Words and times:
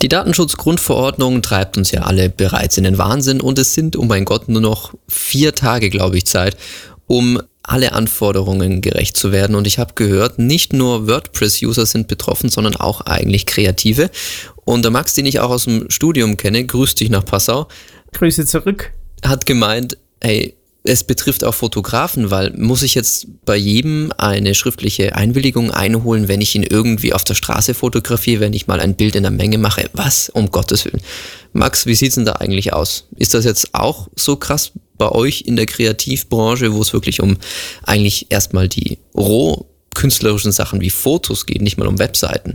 Die 0.00 0.08
Datenschutzgrundverordnung 0.08 1.42
treibt 1.42 1.76
uns 1.76 1.90
ja 1.90 2.02
alle 2.02 2.28
bereits 2.28 2.78
in 2.78 2.84
den 2.84 2.98
Wahnsinn 2.98 3.40
und 3.40 3.58
es 3.58 3.74
sind, 3.74 3.96
oh 3.96 4.04
mein 4.04 4.24
Gott, 4.24 4.48
nur 4.48 4.60
noch 4.60 4.94
vier 5.08 5.54
Tage, 5.54 5.90
glaube 5.90 6.16
ich, 6.16 6.26
Zeit, 6.26 6.56
um 7.08 7.40
alle 7.64 7.92
Anforderungen 7.92 8.80
gerecht 8.80 9.16
zu 9.16 9.32
werden. 9.32 9.56
Und 9.56 9.66
ich 9.66 9.78
habe 9.78 9.94
gehört, 9.94 10.38
nicht 10.38 10.72
nur 10.72 11.08
WordPress-User 11.08 11.84
sind 11.84 12.06
betroffen, 12.06 12.48
sondern 12.48 12.76
auch 12.76 13.02
eigentlich 13.02 13.44
Kreative. 13.44 14.10
Und 14.64 14.82
der 14.82 14.92
Max, 14.92 15.14
den 15.14 15.26
ich 15.26 15.40
auch 15.40 15.50
aus 15.50 15.64
dem 15.64 15.90
Studium 15.90 16.36
kenne, 16.36 16.64
grüßt 16.64 17.00
dich 17.00 17.10
nach 17.10 17.24
Passau. 17.24 17.66
Grüße 18.12 18.46
zurück. 18.46 18.92
Hat 19.24 19.46
gemeint, 19.46 19.98
hey, 20.22 20.54
es 20.88 21.04
betrifft 21.04 21.44
auch 21.44 21.54
Fotografen, 21.54 22.30
weil 22.30 22.52
muss 22.56 22.82
ich 22.82 22.94
jetzt 22.94 23.26
bei 23.44 23.56
jedem 23.56 24.10
eine 24.16 24.54
schriftliche 24.54 25.14
Einwilligung 25.14 25.70
einholen, 25.70 26.28
wenn 26.28 26.40
ich 26.40 26.54
ihn 26.54 26.62
irgendwie 26.62 27.12
auf 27.12 27.24
der 27.24 27.34
Straße 27.34 27.74
fotografiere, 27.74 28.40
wenn 28.40 28.54
ich 28.54 28.66
mal 28.66 28.80
ein 28.80 28.94
Bild 28.94 29.14
in 29.14 29.22
der 29.22 29.30
Menge 29.30 29.58
mache? 29.58 29.90
Was? 29.92 30.30
Um 30.30 30.50
Gottes 30.50 30.86
Willen. 30.86 31.02
Max, 31.52 31.84
wie 31.84 31.94
sieht's 31.94 32.14
denn 32.14 32.24
da 32.24 32.32
eigentlich 32.32 32.72
aus? 32.72 33.04
Ist 33.16 33.34
das 33.34 33.44
jetzt 33.44 33.74
auch 33.74 34.08
so 34.16 34.36
krass 34.36 34.72
bei 34.96 35.10
euch 35.10 35.42
in 35.42 35.56
der 35.56 35.66
Kreativbranche, 35.66 36.72
wo 36.72 36.80
es 36.80 36.94
wirklich 36.94 37.20
um 37.20 37.36
eigentlich 37.82 38.30
erstmal 38.30 38.68
die 38.68 38.98
roh 39.14 39.66
künstlerischen 39.94 40.52
Sachen 40.52 40.80
wie 40.80 40.90
Fotos 40.90 41.44
geht, 41.44 41.60
nicht 41.60 41.76
mal 41.76 41.86
um 41.86 41.98
Webseiten? 41.98 42.54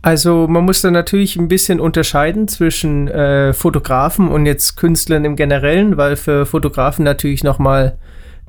Also 0.00 0.46
man 0.46 0.64
muss 0.64 0.80
da 0.80 0.90
natürlich 0.90 1.36
ein 1.36 1.48
bisschen 1.48 1.80
unterscheiden 1.80 2.46
zwischen 2.46 3.08
äh, 3.08 3.52
Fotografen 3.52 4.28
und 4.28 4.46
jetzt 4.46 4.76
Künstlern 4.76 5.24
im 5.24 5.36
Generellen, 5.36 5.96
weil 5.96 6.16
für 6.16 6.46
Fotografen 6.46 7.04
natürlich 7.04 7.42
nochmal 7.42 7.98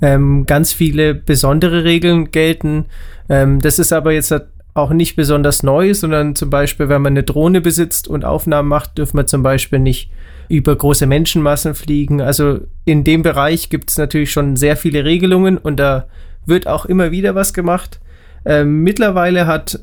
ähm, 0.02 0.46
ganz 0.46 0.74
viele 0.74 1.16
besondere 1.16 1.84
Regeln 1.84 2.32
gelten. 2.32 2.86
Ähm, 3.30 3.60
das 3.60 3.80
ist 3.80 3.92
aber 3.94 4.12
jetzt 4.12 4.34
auch 4.74 4.92
nicht 4.92 5.16
besonders 5.16 5.64
neu, 5.64 5.94
sondern 5.94 6.36
zum 6.36 6.50
Beispiel, 6.50 6.88
wenn 6.90 7.02
man 7.02 7.14
eine 7.14 7.24
Drohne 7.24 7.62
besitzt 7.62 8.08
und 8.08 8.26
Aufnahmen 8.26 8.70
macht, 8.70 8.98
dürfen 8.98 9.18
wir 9.18 9.26
zum 9.26 9.44
Beispiel 9.44 9.80
nicht 9.80 10.12
über 10.48 10.76
große 10.76 11.06
Menschenmassen 11.06 11.76
fliegen. 11.76 12.22
Also 12.22 12.60
in 12.86 13.04
dem 13.04 13.22
Bereich 13.24 13.70
gibt 13.70 13.90
es 13.92 13.98
natürlich 13.98 14.32
schon 14.32 14.56
sehr 14.56 14.78
viele 14.78 15.04
Regelungen 15.04 15.58
und 15.58 15.80
da 15.80 16.08
wird 16.46 16.68
auch 16.68 16.86
immer 16.86 17.12
wieder 17.12 17.36
was 17.36 17.54
gemacht. 17.54 18.00
Ähm, 18.46 18.82
mittlerweile 18.84 19.48
hat 19.48 19.80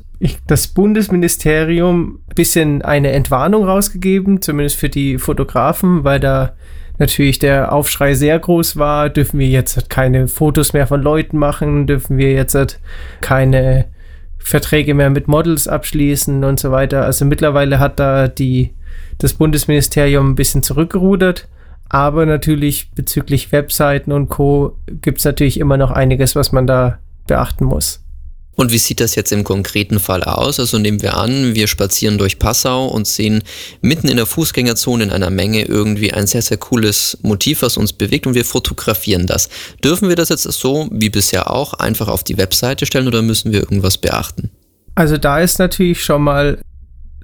das 0.47 0.67
Bundesministerium 0.67 2.19
ein 2.27 2.35
bisschen 2.35 2.81
eine 2.81 3.11
Entwarnung 3.11 3.65
rausgegeben, 3.65 4.41
zumindest 4.41 4.77
für 4.77 4.89
die 4.89 5.17
Fotografen, 5.17 6.03
weil 6.03 6.19
da 6.19 6.53
natürlich 6.97 7.39
der 7.39 7.71
Aufschrei 7.71 8.15
sehr 8.15 8.39
groß 8.39 8.77
war. 8.77 9.09
Dürfen 9.09 9.39
wir 9.39 9.47
jetzt 9.47 9.89
keine 9.89 10.27
Fotos 10.27 10.73
mehr 10.73 10.87
von 10.87 11.01
Leuten 11.01 11.37
machen? 11.37 11.87
Dürfen 11.87 12.17
wir 12.17 12.33
jetzt 12.33 12.79
keine 13.21 13.85
Verträge 14.39 14.93
mehr 14.93 15.09
mit 15.09 15.27
Models 15.27 15.67
abschließen 15.67 16.43
und 16.43 16.59
so 16.59 16.71
weiter? 16.71 17.03
Also 17.03 17.25
mittlerweile 17.25 17.79
hat 17.79 17.99
da 17.99 18.27
die, 18.27 18.73
das 19.19 19.33
Bundesministerium 19.33 20.31
ein 20.31 20.35
bisschen 20.35 20.63
zurückgerudert. 20.63 21.47
Aber 21.89 22.25
natürlich 22.25 22.91
bezüglich 22.95 23.51
Webseiten 23.53 24.11
und 24.11 24.27
Co. 24.27 24.77
gibt 24.87 25.19
es 25.19 25.25
natürlich 25.25 25.59
immer 25.59 25.77
noch 25.77 25.91
einiges, 25.91 26.35
was 26.35 26.51
man 26.51 26.67
da 26.67 26.99
beachten 27.27 27.63
muss. 27.63 28.03
Und 28.59 28.71
wie 28.71 28.79
sieht 28.79 28.99
das 28.99 29.13
jetzt 29.13 29.31
im 29.31 29.43
konkreten 29.43 29.99
Fall 29.99 30.23
aus? 30.23 30.59
Also 30.59 30.79
nehmen 30.79 31.03
wir 31.03 31.15
an, 31.15 31.53
wir 31.53 31.67
spazieren 31.67 32.17
durch 32.17 32.39
Passau 32.39 32.87
und 32.87 33.05
sehen 33.05 33.43
mitten 33.81 34.07
in 34.07 34.17
der 34.17 34.25
Fußgängerzone 34.25 35.03
in 35.03 35.11
einer 35.11 35.29
Menge 35.29 35.61
irgendwie 35.61 36.11
ein 36.11 36.25
sehr, 36.25 36.41
sehr 36.41 36.57
cooles 36.57 37.19
Motiv, 37.21 37.61
was 37.61 37.77
uns 37.77 37.93
bewegt 37.93 38.25
und 38.25 38.33
wir 38.33 38.45
fotografieren 38.45 39.27
das. 39.27 39.49
Dürfen 39.83 40.09
wir 40.09 40.15
das 40.15 40.29
jetzt 40.29 40.41
so, 40.41 40.89
wie 40.91 41.11
bisher 41.11 41.51
auch, 41.51 41.75
einfach 41.75 42.07
auf 42.07 42.23
die 42.23 42.39
Webseite 42.39 42.87
stellen 42.87 43.07
oder 43.07 43.21
müssen 43.21 43.51
wir 43.51 43.59
irgendwas 43.59 43.99
beachten? 43.99 44.49
Also 44.95 45.17
da 45.17 45.39
ist 45.39 45.59
natürlich 45.59 46.03
schon 46.03 46.23
mal 46.23 46.57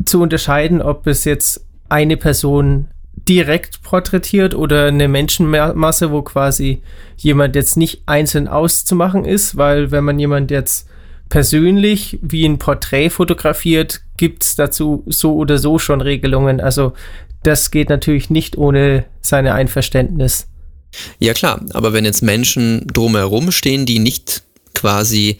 zu 0.05 0.21
unterscheiden, 0.21 0.83
ob 0.83 1.07
es 1.07 1.25
jetzt 1.25 1.65
eine 1.89 2.15
Person 2.15 2.89
direkt 3.27 3.81
porträtiert 3.81 4.53
oder 4.53 4.85
eine 4.85 5.07
Menschenmasse, 5.07 6.11
wo 6.11 6.21
quasi 6.21 6.83
jemand 7.17 7.55
jetzt 7.55 7.75
nicht 7.75 8.03
einzeln 8.05 8.47
auszumachen 8.47 9.25
ist, 9.25 9.57
weil 9.57 9.89
wenn 9.89 10.03
man 10.03 10.19
jemand 10.19 10.51
jetzt 10.51 10.87
persönlich 11.33 12.19
wie 12.21 12.45
ein 12.45 12.59
Porträt 12.59 13.09
fotografiert, 13.09 14.01
gibt 14.17 14.43
es 14.43 14.53
dazu 14.53 15.03
so 15.07 15.33
oder 15.33 15.57
so 15.57 15.79
schon 15.79 15.99
Regelungen. 15.99 16.61
Also 16.61 16.93
das 17.41 17.71
geht 17.71 17.89
natürlich 17.89 18.29
nicht 18.29 18.55
ohne 18.55 19.05
seine 19.19 19.55
Einverständnis. 19.55 20.45
Ja 21.17 21.33
klar, 21.33 21.59
aber 21.73 21.91
wenn 21.91 22.05
jetzt 22.05 22.21
Menschen 22.21 22.85
drumherum 22.85 23.51
stehen, 23.51 23.87
die 23.87 23.97
nicht 23.97 24.43
quasi 24.75 25.39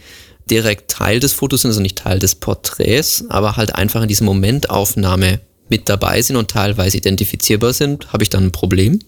direkt 0.50 0.90
Teil 0.90 1.20
des 1.20 1.32
Fotos 1.32 1.62
sind, 1.62 1.68
also 1.68 1.80
nicht 1.80 1.98
Teil 1.98 2.18
des 2.18 2.34
Porträts, 2.34 3.26
aber 3.28 3.56
halt 3.56 3.76
einfach 3.76 4.02
in 4.02 4.08
diesem 4.08 4.24
Momentaufnahme 4.24 5.38
mit 5.68 5.88
dabei 5.88 6.20
sind 6.22 6.34
und 6.34 6.50
teilweise 6.50 6.96
identifizierbar 6.96 7.72
sind, 7.72 8.12
habe 8.12 8.24
ich 8.24 8.30
dann 8.30 8.46
ein 8.46 8.52
Problem? 8.52 8.98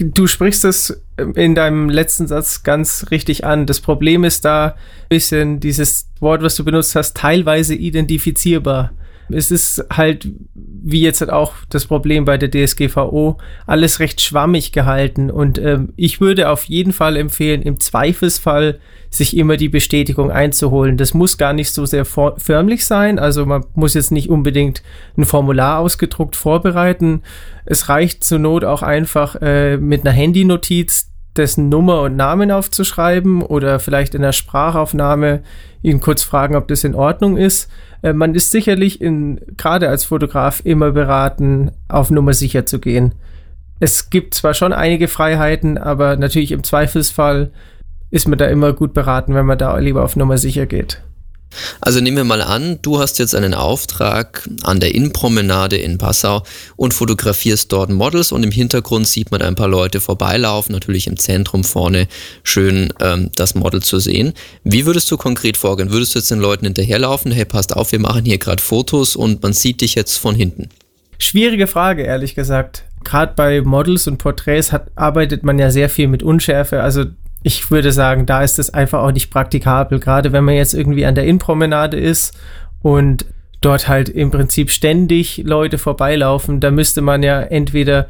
Du 0.00 0.26
sprichst 0.26 0.64
es 0.64 1.02
in 1.34 1.54
deinem 1.54 1.88
letzten 1.88 2.26
Satz 2.26 2.62
ganz 2.62 3.06
richtig 3.10 3.44
an. 3.44 3.66
Das 3.66 3.80
Problem 3.80 4.24
ist 4.24 4.44
da 4.44 4.68
ein 4.68 4.74
bisschen 5.08 5.60
dieses 5.60 6.08
Wort, 6.20 6.42
was 6.42 6.56
du 6.56 6.64
benutzt 6.64 6.94
hast, 6.94 7.16
teilweise 7.16 7.74
identifizierbar. 7.74 8.92
Es 9.32 9.50
ist 9.50 9.84
halt, 9.92 10.28
wie 10.54 11.02
jetzt 11.02 11.20
halt 11.20 11.30
auch 11.30 11.54
das 11.68 11.86
Problem 11.86 12.24
bei 12.24 12.38
der 12.38 12.50
DSGVO, 12.50 13.38
alles 13.66 14.00
recht 14.00 14.20
schwammig 14.20 14.72
gehalten. 14.72 15.30
Und 15.30 15.58
ähm, 15.58 15.92
ich 15.96 16.20
würde 16.20 16.48
auf 16.48 16.64
jeden 16.64 16.92
Fall 16.92 17.16
empfehlen, 17.16 17.62
im 17.62 17.80
Zweifelsfall 17.80 18.80
sich 19.10 19.36
immer 19.36 19.56
die 19.56 19.68
Bestätigung 19.68 20.30
einzuholen. 20.30 20.96
Das 20.96 21.14
muss 21.14 21.36
gar 21.36 21.52
nicht 21.52 21.72
so 21.72 21.84
sehr 21.84 22.04
förmlich 22.04 22.86
sein. 22.86 23.18
Also 23.18 23.44
man 23.44 23.64
muss 23.74 23.94
jetzt 23.94 24.12
nicht 24.12 24.30
unbedingt 24.30 24.82
ein 25.16 25.24
Formular 25.24 25.80
ausgedruckt 25.80 26.36
vorbereiten. 26.36 27.22
Es 27.64 27.88
reicht 27.88 28.22
zur 28.22 28.38
Not 28.38 28.64
auch 28.64 28.82
einfach 28.82 29.36
äh, 29.42 29.76
mit 29.76 30.02
einer 30.02 30.12
Handynotiz 30.12 31.10
dessen 31.36 31.68
Nummer 31.68 32.02
und 32.02 32.16
Namen 32.16 32.50
aufzuschreiben 32.50 33.42
oder 33.42 33.78
vielleicht 33.78 34.14
in 34.14 34.22
der 34.22 34.32
Sprachaufnahme 34.32 35.42
ihn 35.82 36.00
kurz 36.00 36.22
fragen, 36.22 36.56
ob 36.56 36.68
das 36.68 36.84
in 36.84 36.94
Ordnung 36.94 37.36
ist. 37.36 37.70
Äh, 38.02 38.12
man 38.12 38.34
ist 38.34 38.50
sicherlich 38.50 39.00
in, 39.00 39.40
gerade 39.56 39.88
als 39.88 40.04
Fotograf 40.04 40.60
immer 40.64 40.90
beraten, 40.90 41.70
auf 41.88 42.10
Nummer 42.10 42.34
sicher 42.34 42.66
zu 42.66 42.78
gehen. 42.78 43.14
Es 43.78 44.10
gibt 44.10 44.34
zwar 44.34 44.54
schon 44.54 44.72
einige 44.72 45.08
Freiheiten, 45.08 45.78
aber 45.78 46.16
natürlich 46.16 46.52
im 46.52 46.64
Zweifelsfall 46.64 47.50
ist 48.10 48.28
man 48.28 48.38
da 48.38 48.46
immer 48.46 48.72
gut 48.72 48.92
beraten, 48.92 49.34
wenn 49.34 49.46
man 49.46 49.56
da 49.56 49.76
lieber 49.78 50.04
auf 50.04 50.16
Nummer 50.16 50.36
sicher 50.36 50.66
geht. 50.66 51.02
Also 51.80 52.00
nehmen 52.00 52.16
wir 52.16 52.24
mal 52.24 52.42
an, 52.42 52.78
du 52.82 52.98
hast 52.98 53.18
jetzt 53.18 53.34
einen 53.34 53.54
Auftrag 53.54 54.48
an 54.62 54.80
der 54.80 54.94
Innenpromenade 54.94 55.76
in 55.76 55.98
Passau 55.98 56.42
und 56.76 56.94
fotografierst 56.94 57.72
dort 57.72 57.90
Models 57.90 58.32
und 58.32 58.42
im 58.42 58.50
Hintergrund 58.50 59.06
sieht 59.06 59.30
man 59.30 59.42
ein 59.42 59.54
paar 59.54 59.68
Leute 59.68 60.00
vorbeilaufen, 60.00 60.72
natürlich 60.72 61.06
im 61.06 61.18
Zentrum 61.18 61.64
vorne 61.64 62.08
schön 62.42 62.92
ähm, 63.00 63.30
das 63.34 63.54
Model 63.54 63.82
zu 63.82 63.98
sehen. 63.98 64.32
Wie 64.64 64.86
würdest 64.86 65.10
du 65.10 65.16
konkret 65.16 65.56
vorgehen? 65.56 65.90
Würdest 65.90 66.14
du 66.14 66.18
jetzt 66.18 66.30
den 66.30 66.40
Leuten 66.40 66.66
hinterherlaufen, 66.66 67.32
hey, 67.32 67.44
passt 67.44 67.76
auf, 67.76 67.92
wir 67.92 68.00
machen 68.00 68.24
hier 68.24 68.38
gerade 68.38 68.62
Fotos 68.62 69.16
und 69.16 69.42
man 69.42 69.52
sieht 69.52 69.80
dich 69.80 69.94
jetzt 69.94 70.16
von 70.16 70.34
hinten? 70.34 70.68
Schwierige 71.18 71.66
Frage, 71.66 72.02
ehrlich 72.02 72.34
gesagt. 72.34 72.84
Gerade 73.04 73.34
bei 73.34 73.60
Models 73.60 74.06
und 74.06 74.18
Porträts 74.18 74.72
hat, 74.72 74.90
arbeitet 74.94 75.42
man 75.42 75.58
ja 75.58 75.70
sehr 75.70 75.88
viel 75.88 76.08
mit 76.08 76.22
Unschärfe. 76.22 76.82
Also 76.82 77.06
ich 77.42 77.70
würde 77.70 77.92
sagen, 77.92 78.26
da 78.26 78.42
ist 78.42 78.58
es 78.58 78.72
einfach 78.72 79.02
auch 79.02 79.12
nicht 79.12 79.30
praktikabel. 79.30 79.98
Gerade 79.98 80.32
wenn 80.32 80.44
man 80.44 80.54
jetzt 80.54 80.74
irgendwie 80.74 81.06
an 81.06 81.14
der 81.14 81.24
Innenpromenade 81.24 81.98
ist 81.98 82.36
und 82.82 83.26
dort 83.60 83.88
halt 83.88 84.08
im 84.08 84.30
Prinzip 84.30 84.70
ständig 84.70 85.38
Leute 85.44 85.78
vorbeilaufen, 85.78 86.60
da 86.60 86.70
müsste 86.70 87.00
man 87.00 87.22
ja 87.22 87.40
entweder 87.40 88.08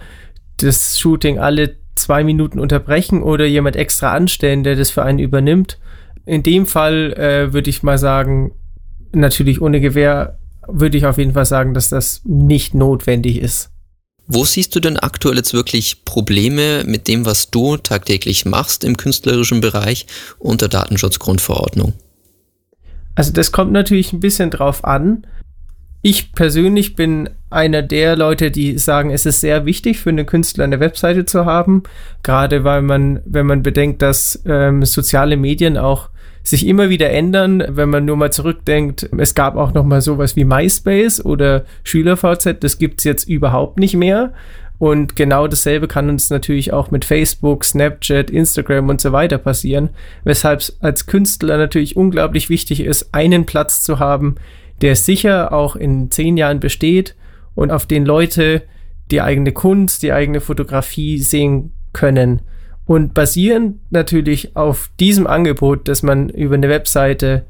das 0.57 0.99
Shooting 0.99 1.39
alle 1.39 1.77
zwei 1.95 2.25
Minuten 2.25 2.59
unterbrechen 2.59 3.23
oder 3.23 3.45
jemand 3.45 3.77
extra 3.77 4.13
anstellen, 4.13 4.65
der 4.65 4.77
das 4.77 4.91
für 4.91 5.03
einen 5.03 5.19
übernimmt. 5.19 5.79
In 6.25 6.43
dem 6.43 6.67
Fall 6.67 7.13
äh, 7.15 7.53
würde 7.53 7.71
ich 7.71 7.83
mal 7.83 7.99
sagen, 7.99 8.53
natürlich 9.13 9.61
ohne 9.61 9.81
Gewehr, 9.81 10.39
würde 10.67 10.97
ich 10.97 11.07
auf 11.07 11.19
jeden 11.19 11.33
Fall 11.33 11.45
sagen, 11.45 11.75
dass 11.75 11.89
das 11.89 12.23
nicht 12.25 12.75
notwendig 12.75 13.41
ist. 13.41 13.73
Wo 14.33 14.45
siehst 14.45 14.77
du 14.77 14.81
denn 14.81 14.97
aktuell 14.97 15.35
jetzt 15.35 15.55
wirklich 15.55 16.05
Probleme 16.05 16.85
mit 16.87 17.09
dem, 17.09 17.27
was 17.27 17.51
du 17.51 17.77
tagtäglich 17.77 18.45
machst 18.45 18.85
im 18.85 18.97
künstlerischen 18.97 19.61
Bereich 19.61 20.07
unter 20.39 20.69
Datenschutzgrundverordnung? 20.69 21.95
Also 23.17 23.33
das 23.33 23.51
kommt 23.51 23.73
natürlich 23.73 24.13
ein 24.13 24.21
bisschen 24.21 24.53
drauf 24.53 24.85
an. 24.85 25.27
Ich 26.03 26.33
persönlich 26.33 26.97
bin 26.97 27.29
einer 27.51 27.83
der 27.83 28.17
Leute, 28.17 28.51
die 28.51 28.79
sagen, 28.79 29.11
es 29.11 29.27
ist 29.27 29.41
sehr 29.41 29.67
wichtig 29.67 29.99
für 29.99 30.09
einen 30.09 30.25
Künstler 30.25 30.65
eine 30.65 30.81
Webseite 30.81 31.27
zu 31.27 31.45
haben, 31.45 31.83
gerade 32.23 32.65
weil 32.65 32.81
man, 32.81 33.21
wenn 33.27 33.47
man 33.47 33.63
bedenkt, 33.63 34.01
dass 34.01 34.43
ähm, 34.47 34.85
soziale 34.85 35.37
Medien 35.37 35.77
auch 35.77 36.09
sich 36.43 36.67
immer 36.67 36.89
wieder 36.89 37.11
ändern, 37.11 37.63
wenn 37.69 37.91
man 37.91 38.07
nur 38.07 38.17
mal 38.17 38.33
zurückdenkt. 38.33 39.11
Es 39.19 39.35
gab 39.35 39.57
auch 39.57 39.75
noch 39.75 39.85
mal 39.85 40.01
sowas 40.01 40.37
wie 40.37 40.45
MySpace 40.45 41.23
oder 41.23 41.65
SchülerVZ, 41.85 42.57
das 42.61 42.79
gibt 42.79 43.01
es 43.01 43.05
jetzt 43.05 43.29
überhaupt 43.29 43.79
nicht 43.79 43.95
mehr. 43.95 44.33
Und 44.79 45.15
genau 45.15 45.47
dasselbe 45.47 45.89
kann 45.89 46.09
uns 46.09 46.31
natürlich 46.31 46.73
auch 46.73 46.91
mit 46.91 47.05
Facebook, 47.05 47.67
Snapchat, 47.67 48.31
Instagram 48.31 48.89
und 48.89 49.03
so 49.03 49.13
weiter 49.13 49.37
passieren, 49.37 49.91
weshalb 50.25 50.61
es 50.61 50.79
als 50.81 51.05
Künstler 51.05 51.59
natürlich 51.59 51.97
unglaublich 51.97 52.49
wichtig 52.49 52.81
ist, 52.81 53.13
einen 53.13 53.45
Platz 53.45 53.83
zu 53.83 53.99
haben, 53.99 54.37
der 54.81 54.97
sicher 54.97 55.53
auch 55.53 55.77
in 55.77 56.11
zehn 56.11 56.37
Jahren 56.37 56.61
besteht 56.61 57.17
und 57.55 57.71
auf 57.71 57.87
den 57.87 58.05
Leute 58.05 58.63
die 59.11 59.21
eigene 59.21 59.53
Kunst, 59.53 60.03
die 60.03 60.13
eigene 60.13 60.41
Fotografie 60.41 61.19
sehen 61.19 61.73
können. 61.93 62.43
Und 62.87 63.15
basierend 63.15 63.79
natürlich 63.91 64.57
auf 64.57 64.91
diesem 64.99 65.27
Angebot, 65.27 65.89
das 65.89 66.03
man 66.03 66.29
über 66.29 66.55
eine 66.55 66.69
Webseite 66.69 67.45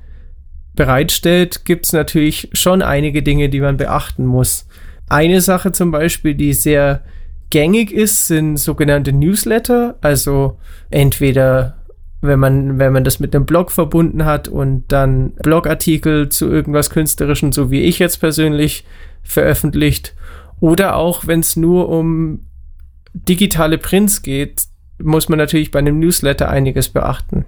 bereitstellt, 0.74 1.64
gibt 1.64 1.86
es 1.86 1.92
natürlich 1.92 2.50
schon 2.52 2.82
einige 2.82 3.22
Dinge, 3.22 3.48
die 3.48 3.60
man 3.60 3.76
beachten 3.76 4.26
muss. 4.26 4.66
Eine 5.08 5.40
Sache 5.40 5.72
zum 5.72 5.90
Beispiel, 5.90 6.34
die 6.34 6.52
sehr 6.52 7.02
gängig 7.50 7.92
ist, 7.92 8.26
sind 8.28 8.56
sogenannte 8.56 9.12
Newsletter. 9.12 9.96
Also 10.00 10.58
entweder 10.90 11.79
wenn 12.20 12.38
man, 12.38 12.78
wenn 12.78 12.92
man 12.92 13.04
das 13.04 13.18
mit 13.20 13.34
einem 13.34 13.46
Blog 13.46 13.70
verbunden 13.70 14.24
hat 14.24 14.48
und 14.48 14.84
dann 14.88 15.32
Blogartikel 15.42 16.28
zu 16.28 16.48
irgendwas 16.48 16.90
Künstlerischem, 16.90 17.52
so 17.52 17.70
wie 17.70 17.82
ich 17.82 17.98
jetzt 17.98 18.18
persönlich, 18.18 18.84
veröffentlicht. 19.22 20.14
Oder 20.60 20.96
auch, 20.96 21.26
wenn 21.26 21.40
es 21.40 21.56
nur 21.56 21.88
um 21.88 22.40
digitale 23.14 23.78
Prints 23.78 24.22
geht, 24.22 24.64
muss 25.02 25.28
man 25.28 25.38
natürlich 25.38 25.70
bei 25.70 25.78
einem 25.78 25.98
Newsletter 25.98 26.48
einiges 26.50 26.90
beachten. 26.90 27.46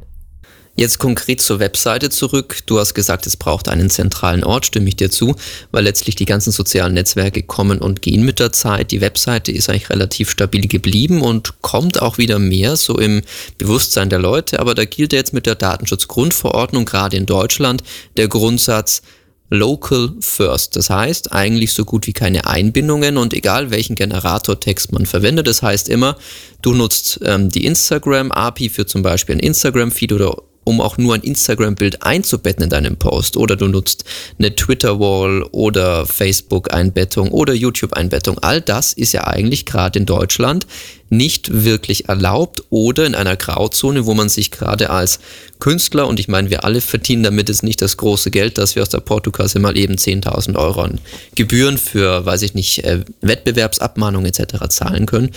Jetzt 0.75 0.99
konkret 0.99 1.43
zur 1.43 1.61
Webseite 1.61 2.09
zurück. 2.09 2.61
Du 2.65 2.79
hast 2.79 2.95
gesagt, 2.95 3.27
es 3.27 3.37
braucht 3.37 3.69
einen 3.69 3.91
zentralen 3.91 4.43
Ort, 4.43 4.65
stimme 4.65 4.89
ich 4.89 4.97
dir 4.97 5.11
zu, 5.11 5.37
weil 5.71 5.85
letztlich 5.85 6.17
die 6.17 6.25
ganzen 6.25 6.51
sozialen 6.51 6.95
Netzwerke 6.95 7.43
kommen 7.43 7.79
und 7.79 8.01
gehen 8.01 8.25
mit 8.25 8.39
der 8.39 8.53
Zeit. 8.53 8.91
Die 8.91 9.03
Webseite 9.03 9.53
ist 9.53 9.69
eigentlich 9.69 9.91
relativ 9.91 10.31
stabil 10.31 10.67
geblieben 10.69 11.21
und 11.21 11.61
kommt 11.61 12.01
auch 12.01 12.17
wieder 12.17 12.39
mehr 12.39 12.77
so 12.77 12.99
im 12.99 13.21
Bewusstsein 13.59 14.09
der 14.09 14.19
Leute. 14.19 14.61
Aber 14.61 14.75
da 14.75 14.87
gilt 14.87 15.13
jetzt 15.13 15.35
mit 15.35 15.45
der 15.45 15.57
Datenschutzgrundverordnung, 15.57 16.87
gerade 16.87 17.19
in 17.19 17.27
Deutschland, 17.27 17.83
der 18.17 18.29
Grundsatz, 18.29 19.03
Local 19.51 20.15
First. 20.21 20.77
Das 20.77 20.89
heißt 20.89 21.33
eigentlich 21.33 21.75
so 21.75 21.85
gut 21.85 22.07
wie 22.07 22.15
keine 22.15 22.47
Einbindungen 22.47 23.19
und 23.19 23.35
egal 23.35 23.71
welchen 23.71 23.95
Generatortext 23.97 24.93
man 24.93 25.05
verwendet, 25.05 25.47
das 25.47 25.61
heißt 25.61 25.91
immer, 25.91 26.17
du 26.63 26.73
nutzt 26.73 27.21
ähm, 27.23 27.51
die 27.51 27.67
Instagram 27.67 28.33
API 28.33 28.71
für 28.71 28.87
zum 28.87 29.03
Beispiel 29.03 29.35
ein 29.35 29.41
Instagram-Feed 29.41 30.15
oder 30.15 30.39
um 30.65 30.81
auch 30.81 30.99
nur 30.99 31.15
ein 31.15 31.23
Instagram-Bild 31.23 32.03
einzubetten 32.03 32.65
in 32.65 32.71
deinem 32.71 32.97
Post. 32.97 33.37
Oder 33.37 33.57
du 33.57 33.67
nutzt 33.69 34.05
eine 34.39 34.55
Twitter-Wall 34.55 35.45
oder 35.51 36.07
Facebook-Einbettung 36.07 37.31
oder 37.31 37.53
YouTube-Einbettung. 37.53 38.39
All 38.39 38.61
das 38.61 38.93
ist 38.93 39.13
ja 39.13 39.27
eigentlich 39.27 39.67
gerade 39.67 39.99
in 39.99 40.07
Deutschland 40.07 40.67
nicht 41.13 41.65
wirklich 41.65 42.09
erlaubt 42.09 42.63
oder 42.71 43.05
in 43.05 43.15
einer 43.15 43.37
Grauzone, 43.37 44.07
wo 44.07 44.15
man 44.15 44.31
sich 44.31 44.51
gerade 44.51 44.89
als 44.89 45.21
Künstler, 45.59 46.09
und 46.09 46.19
ich 46.19 46.27
meine, 46.27 46.49
wir 46.49 46.65
alle 46.65 46.81
verdienen 46.81 47.23
damit 47.23 47.51
jetzt 47.51 47.63
nicht 47.63 47.83
das 47.83 47.99
große 47.99 48.31
Geld, 48.31 48.57
dass 48.57 48.75
wir 48.75 48.83
aus 48.83 48.89
der 48.89 49.01
Portokasse 49.01 49.59
mal 49.59 49.77
eben 49.77 49.97
10.000 49.97 50.57
Euro 50.57 50.83
an 50.83 51.01
Gebühren 51.35 51.77
für, 51.77 52.25
weiß 52.25 52.43
ich 52.43 52.55
nicht, 52.55 52.83
äh, 52.85 53.05
Wettbewerbsabmahnung 53.21 54.25
etc. 54.25 54.69
zahlen 54.71 55.05
können. 55.05 55.31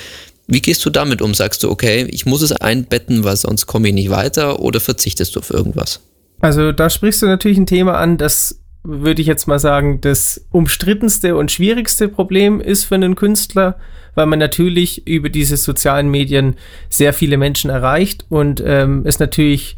Wie 0.48 0.62
gehst 0.62 0.86
du 0.86 0.90
damit 0.90 1.22
um? 1.22 1.34
Sagst 1.34 1.64
du, 1.64 1.70
okay, 1.70 2.08
ich 2.10 2.26
muss 2.26 2.42
es 2.42 2.52
einbetten, 2.52 3.24
weil 3.24 3.36
sonst 3.36 3.66
komme 3.66 3.88
ich 3.88 3.94
nicht 3.94 4.10
weiter 4.10 4.60
oder 4.60 4.80
verzichtest 4.80 5.36
du 5.36 5.40
auf 5.40 5.50
irgendwas? 5.50 6.02
Also 6.40 6.72
da 6.72 6.90
sprichst 6.90 7.22
du 7.22 7.28
natürlich 7.28 7.58
ein 7.58 7.66
Thema 7.66 7.98
an, 7.98 8.18
das 8.18 8.60
würde 8.84 9.22
ich 9.22 9.28
jetzt 9.28 9.48
mal 9.48 9.58
sagen, 9.58 10.00
das 10.02 10.46
umstrittenste 10.52 11.36
und 11.36 11.52
schwierigste 11.52 12.08
Problem 12.08 12.62
ist 12.62 12.84
für 12.84 12.96
einen 12.96 13.16
Künstler, 13.16 13.78
weil 14.14 14.28
man 14.28 14.38
natürlich 14.38 15.08
über 15.08 15.30
diese 15.30 15.58
sozialen 15.58 16.10
Medien 16.10 16.56
sehr 16.90 17.14
viele 17.14 17.38
Menschen 17.38 17.72
erreicht 17.72 18.26
und 18.30 18.62
ähm, 18.64 19.02
es 19.06 19.18
natürlich 19.18 19.76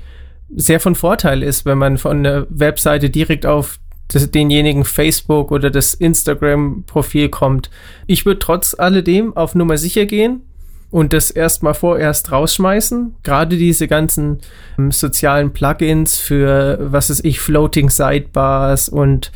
sehr 0.54 0.82
von 0.82 0.96
Vorteil 0.96 1.42
ist, 1.42 1.66
wenn 1.66 1.78
man 1.78 1.98
von 1.98 2.24
der 2.24 2.48
Webseite 2.50 3.10
direkt 3.10 3.46
auf 3.46 3.80
das, 4.10 4.30
denjenigen 4.30 4.84
Facebook 4.84 5.52
oder 5.52 5.70
das 5.70 5.94
Instagram-Profil 5.94 7.30
kommt. 7.30 7.70
Ich 8.08 8.26
würde 8.26 8.40
trotz 8.40 8.76
alledem 8.78 9.36
auf 9.36 9.56
Nummer 9.56 9.78
sicher 9.78 10.06
gehen 10.06 10.42
und 10.90 11.14
das 11.14 11.32
erstmal 11.32 11.74
vorerst 11.74 12.32
rausschmeißen. 12.32 13.16
Gerade 13.24 13.58
diese 13.58 13.88
ganzen 13.88 14.40
ähm, 14.78 14.92
sozialen 14.92 15.52
Plugins 15.52 16.18
für, 16.18 16.78
was 16.82 17.10
ist 17.10 17.26
ich, 17.26 17.40
Floating 17.40 17.90
Sidebars 17.90 18.90
und 18.90 19.32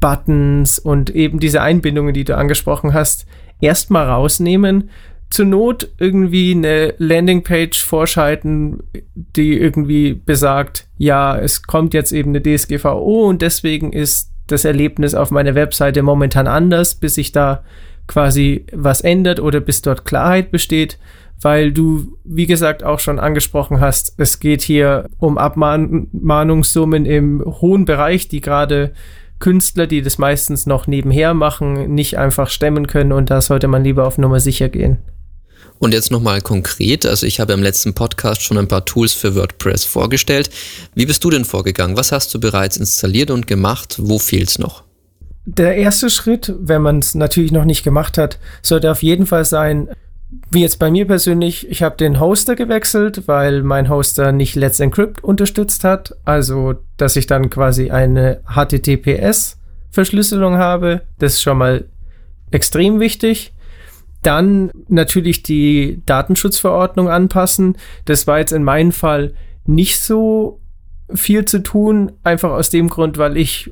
Buttons 0.00 0.78
und 0.78 1.10
eben 1.10 1.38
diese 1.38 1.62
Einbindungen, 1.62 2.14
die 2.14 2.24
du 2.24 2.36
angesprochen 2.36 2.94
hast, 2.94 3.26
erstmal 3.60 4.06
rausnehmen. 4.08 4.90
Zur 5.30 5.46
Not 5.46 5.88
irgendwie 5.98 6.52
eine 6.52 6.94
Landingpage 6.98 7.82
vorschalten, 7.82 8.82
die 9.14 9.58
irgendwie 9.58 10.12
besagt, 10.12 10.88
ja, 10.98 11.38
es 11.38 11.62
kommt 11.62 11.94
jetzt 11.94 12.12
eben 12.12 12.36
eine 12.36 12.42
DSGVO 12.42 13.28
und 13.28 13.40
deswegen 13.40 13.94
ist 13.94 14.30
das 14.48 14.66
Erlebnis 14.66 15.14
auf 15.14 15.30
meiner 15.30 15.54
Webseite 15.54 16.02
momentan 16.02 16.46
anders, 16.46 16.96
bis 16.96 17.16
ich 17.16 17.32
da 17.32 17.64
quasi 18.06 18.66
was 18.72 19.00
ändert 19.00 19.40
oder 19.40 19.60
bis 19.60 19.82
dort 19.82 20.04
Klarheit 20.04 20.50
besteht, 20.50 20.98
weil 21.40 21.72
du, 21.72 22.18
wie 22.24 22.46
gesagt, 22.46 22.84
auch 22.84 23.00
schon 23.00 23.18
angesprochen 23.18 23.80
hast, 23.80 24.14
es 24.18 24.38
geht 24.38 24.62
hier 24.62 25.08
um 25.18 25.38
Abmahnungssummen 25.38 27.04
im 27.04 27.42
hohen 27.44 27.84
Bereich, 27.84 28.28
die 28.28 28.40
gerade 28.40 28.92
Künstler, 29.38 29.88
die 29.88 30.02
das 30.02 30.18
meistens 30.18 30.66
noch 30.66 30.86
nebenher 30.86 31.34
machen, 31.34 31.94
nicht 31.94 32.16
einfach 32.16 32.48
stemmen 32.48 32.86
können 32.86 33.12
und 33.12 33.30
da 33.30 33.40
sollte 33.40 33.66
man 33.66 33.82
lieber 33.82 34.06
auf 34.06 34.18
Nummer 34.18 34.38
sicher 34.38 34.68
gehen. 34.68 34.98
Und 35.80 35.92
jetzt 35.92 36.12
nochmal 36.12 36.40
konkret, 36.42 37.06
also 37.06 37.26
ich 37.26 37.40
habe 37.40 37.52
im 37.54 37.62
letzten 37.62 37.92
Podcast 37.92 38.40
schon 38.42 38.56
ein 38.56 38.68
paar 38.68 38.84
Tools 38.84 39.14
für 39.14 39.34
WordPress 39.34 39.84
vorgestellt. 39.84 40.48
Wie 40.94 41.06
bist 41.06 41.24
du 41.24 41.30
denn 41.30 41.44
vorgegangen? 41.44 41.96
Was 41.96 42.12
hast 42.12 42.32
du 42.32 42.38
bereits 42.38 42.76
installiert 42.76 43.32
und 43.32 43.48
gemacht? 43.48 43.96
Wo 43.98 44.20
fehlt 44.20 44.48
es 44.48 44.60
noch? 44.60 44.84
Der 45.44 45.76
erste 45.76 46.08
Schritt, 46.08 46.54
wenn 46.58 46.82
man 46.82 47.00
es 47.00 47.14
natürlich 47.14 47.52
noch 47.52 47.64
nicht 47.64 47.82
gemacht 47.82 48.18
hat, 48.18 48.38
sollte 48.62 48.90
auf 48.90 49.02
jeden 49.02 49.26
Fall 49.26 49.44
sein, 49.44 49.88
wie 50.50 50.62
jetzt 50.62 50.78
bei 50.78 50.90
mir 50.90 51.06
persönlich, 51.06 51.68
ich 51.68 51.82
habe 51.82 51.96
den 51.96 52.20
Hoster 52.20 52.56
gewechselt, 52.56 53.26
weil 53.26 53.62
mein 53.62 53.90
Hoster 53.90 54.32
nicht 54.32 54.54
Let's 54.54 54.80
Encrypt 54.80 55.22
unterstützt 55.22 55.84
hat. 55.84 56.16
Also, 56.24 56.74
dass 56.96 57.16
ich 57.16 57.26
dann 57.26 57.50
quasi 57.50 57.90
eine 57.90 58.40
HTTPS-Verschlüsselung 58.46 60.56
habe. 60.56 61.02
Das 61.18 61.34
ist 61.34 61.42
schon 61.42 61.58
mal 61.58 61.84
extrem 62.50 63.00
wichtig. 63.00 63.52
Dann 64.22 64.70
natürlich 64.88 65.42
die 65.42 66.00
Datenschutzverordnung 66.06 67.08
anpassen. 67.08 67.76
Das 68.04 68.26
war 68.26 68.38
jetzt 68.38 68.52
in 68.52 68.64
meinem 68.64 68.92
Fall 68.92 69.34
nicht 69.66 70.00
so 70.00 70.60
viel 71.12 71.44
zu 71.44 71.62
tun, 71.62 72.12
einfach 72.22 72.52
aus 72.52 72.70
dem 72.70 72.88
Grund, 72.88 73.18
weil 73.18 73.36
ich 73.36 73.70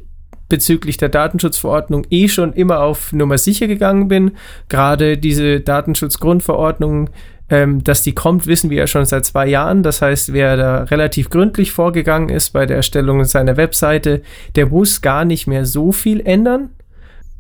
bezüglich 0.51 0.99
der 0.99 1.09
Datenschutzverordnung 1.09 2.07
eh 2.11 2.29
schon 2.29 2.53
immer 2.53 2.81
auf 2.81 3.15
Nummer 3.15 3.39
sicher 3.39 3.67
gegangen 3.67 4.09
bin. 4.09 4.33
Gerade 4.69 5.17
diese 5.17 5.61
Datenschutzgrundverordnung, 5.61 7.09
ähm, 7.49 7.83
dass 7.83 8.03
die 8.03 8.15
kommt, 8.15 8.47
wissen 8.47 8.69
wir 8.69 8.77
ja 8.77 8.87
schon 8.87 9.07
seit 9.07 9.25
zwei 9.25 9.47
Jahren. 9.47 9.83
Das 9.83 10.03
heißt, 10.03 10.35
wer 10.35 10.59
da 10.59 10.83
relativ 10.85 11.31
gründlich 11.31 11.73
vorgegangen 11.73 12.29
ist 12.29 12.51
bei 12.51 12.67
der 12.67 12.77
Erstellung 12.77 13.25
seiner 13.25 13.57
Webseite, 13.57 14.21
der 14.57 14.67
muss 14.67 15.01
gar 15.01 15.25
nicht 15.25 15.47
mehr 15.47 15.65
so 15.65 15.93
viel 15.93 16.21
ändern. 16.21 16.71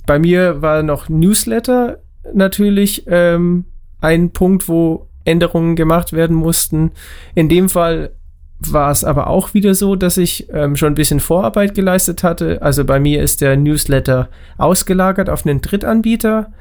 Bei 0.06 0.18
mir 0.18 0.62
war 0.62 0.82
noch 0.82 1.08
Newsletter 1.11 1.99
natürlich 2.32 3.04
ähm, 3.06 3.66
ein 4.00 4.30
Punkt, 4.30 4.68
wo 4.68 5.06
Änderungen 5.25 5.76
gemacht 5.76 6.12
werden 6.12 6.37
mussten. 6.37 6.92
In 7.34 7.49
dem 7.49 7.68
Fall 7.68 8.11
war 8.68 8.90
es 8.90 9.04
aber 9.04 9.28
auch 9.28 9.54
wieder 9.54 9.74
so, 9.74 9.96
dass 9.96 10.16
ich 10.16 10.48
ähm, 10.52 10.76
schon 10.76 10.92
ein 10.92 10.96
bisschen 10.96 11.20
Vorarbeit 11.20 11.74
geleistet 11.74 12.22
hatte. 12.22 12.60
Also 12.62 12.84
bei 12.84 13.00
mir 13.00 13.22
ist 13.22 13.40
der 13.40 13.56
Newsletter 13.56 14.28
ausgelagert 14.58 15.30
auf 15.30 15.46
einen 15.46 15.60
Drittanbieter 15.60 16.52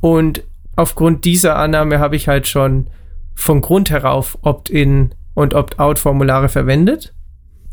und 0.00 0.42
aufgrund 0.76 1.24
dieser 1.24 1.56
Annahme 1.56 1.98
habe 1.98 2.16
ich 2.16 2.28
halt 2.28 2.46
schon 2.46 2.88
von 3.34 3.60
Grund 3.60 3.90
herauf 3.90 4.38
Opt-in 4.42 5.14
und 5.34 5.54
Opt-out-Formulare 5.54 6.48
verwendet. 6.48 7.12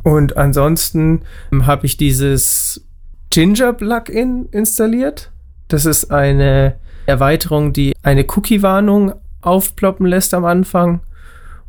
Und 0.03 0.35
ansonsten 0.35 1.21
ähm, 1.51 1.67
habe 1.67 1.85
ich 1.85 1.97
dieses 1.97 2.87
Ginger-Plugin 3.29 4.47
installiert. 4.51 5.31
Das 5.67 5.85
ist 5.85 6.11
eine 6.11 6.75
Erweiterung, 7.05 7.71
die 7.71 7.93
eine 8.01 8.25
Cookie-Warnung 8.25 9.13
aufploppen 9.41 10.05
lässt 10.05 10.33
am 10.33 10.45
Anfang 10.45 11.01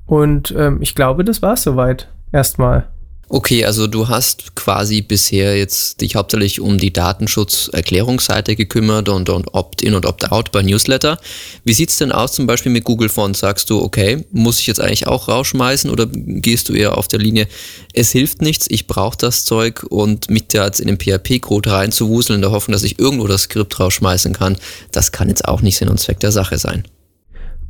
und 0.07 0.55
ähm, 0.57 0.79
ich 0.81 0.95
glaube, 0.95 1.25
das 1.25 1.43
war 1.43 1.55
es 1.55 1.63
soweit. 1.63 2.09
Erstmal. 2.33 2.89
Okay, 3.35 3.65
also 3.65 3.87
du 3.87 4.09
hast 4.09 4.55
quasi 4.57 5.01
bisher 5.01 5.57
jetzt 5.57 6.03
dich 6.03 6.17
hauptsächlich 6.17 6.61
um 6.61 6.77
die 6.77 6.93
Datenschutzerklärungsseite 6.93 8.57
gekümmert 8.57 9.09
und, 9.09 9.31
und 9.31 9.55
Opt-in 9.55 9.95
und 9.95 10.05
Opt-out 10.05 10.53
bei 10.53 10.61
Newsletter. 10.61 11.19
Wie 11.65 11.73
sieht 11.73 11.89
es 11.89 11.97
denn 11.97 12.13
aus 12.13 12.35
zum 12.35 12.47
Beispiel 12.47 12.71
mit 12.71 12.85
Google 12.85 13.09
Fonts? 13.09 13.41
Sagst 13.41 13.71
du, 13.71 13.81
okay, 13.81 14.27
muss 14.33 14.61
ich 14.61 14.67
jetzt 14.67 14.83
eigentlich 14.83 15.07
auch 15.07 15.29
rausschmeißen 15.29 15.91
oder 15.91 16.09
gehst 16.13 16.69
du 16.69 16.75
eher 16.75 16.99
auf 16.99 17.09
der 17.09 17.21
Linie, 17.21 17.49
es 17.95 18.11
hilft 18.11 18.43
nichts, 18.43 18.67
ich 18.69 18.87
brauche 18.87 19.17
das 19.17 19.47
Zeug 19.47 19.83
und 19.89 20.29
mit 20.29 20.53
der 20.53 20.67
jetzt 20.67 20.81
in 20.81 20.89
den 20.89 20.99
PHP-Code 20.99 21.73
reinzuwuseln 21.73 22.37
in 22.37 22.43
der 22.43 22.51
Hoffnung, 22.51 22.75
dass 22.75 22.83
ich 22.83 22.99
irgendwo 22.99 23.27
das 23.29 23.45
Skript 23.45 23.81
rausschmeißen 23.81 24.35
kann, 24.35 24.59
das 24.91 25.11
kann 25.11 25.31
jetzt 25.31 25.49
auch 25.49 25.63
nicht 25.63 25.79
Sinn 25.79 25.89
und 25.89 25.99
Zweck 25.99 26.21
der 26.21 26.33
Sache 26.33 26.59
sein. 26.59 26.85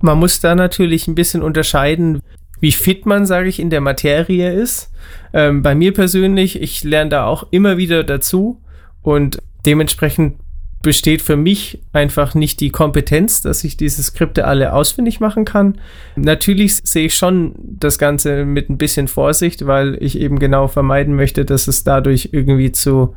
Man 0.03 0.19
muss 0.19 0.41
da 0.41 0.55
natürlich 0.55 1.09
ein 1.09 1.15
bisschen 1.15 1.43
unterscheiden, 1.43 2.21
wie 2.61 2.73
fit 2.73 3.07
man, 3.07 3.27
sage 3.27 3.49
ich, 3.49 3.59
in 3.59 3.71
der 3.71 3.81
Materie 3.81 4.53
ist. 4.53 4.93
Ähm, 5.33 5.63
bei 5.63 5.75
mir 5.75 5.93
persönlich, 5.93 6.61
ich 6.61 6.85
lerne 6.85 7.11
da 7.11 7.27
auch 7.27 7.47
immer 7.51 7.77
wieder 7.77 8.05
dazu 8.05 8.61
und 9.03 9.39
dementsprechend 9.65 10.37
besteht 10.83 11.23
für 11.23 11.37
mich 11.37 11.81
einfach 11.93 12.35
nicht 12.35 12.61
die 12.61 12.71
Kompetenz, 12.71 13.41
dass 13.41 13.63
ich 13.65 13.77
diese 13.77 14.03
Skripte 14.03 14.47
alle 14.47 14.73
ausfindig 14.73 15.21
machen 15.21 15.45
kann. 15.45 15.81
Natürlich 16.17 16.77
sehe 16.85 17.07
ich 17.07 17.15
schon 17.15 17.55
das 17.59 17.99
Ganze 17.99 18.45
mit 18.45 18.69
ein 18.69 18.79
bisschen 18.79 19.09
Vorsicht, 19.09 19.67
weil 19.67 19.97
ich 20.01 20.19
eben 20.19 20.39
genau 20.39 20.67
vermeiden 20.67 21.15
möchte, 21.15 21.45
dass 21.45 21.69
es 21.69 21.85
dadurch 21.85 22.31
irgendwie 22.33 22.73
zu 22.73 23.15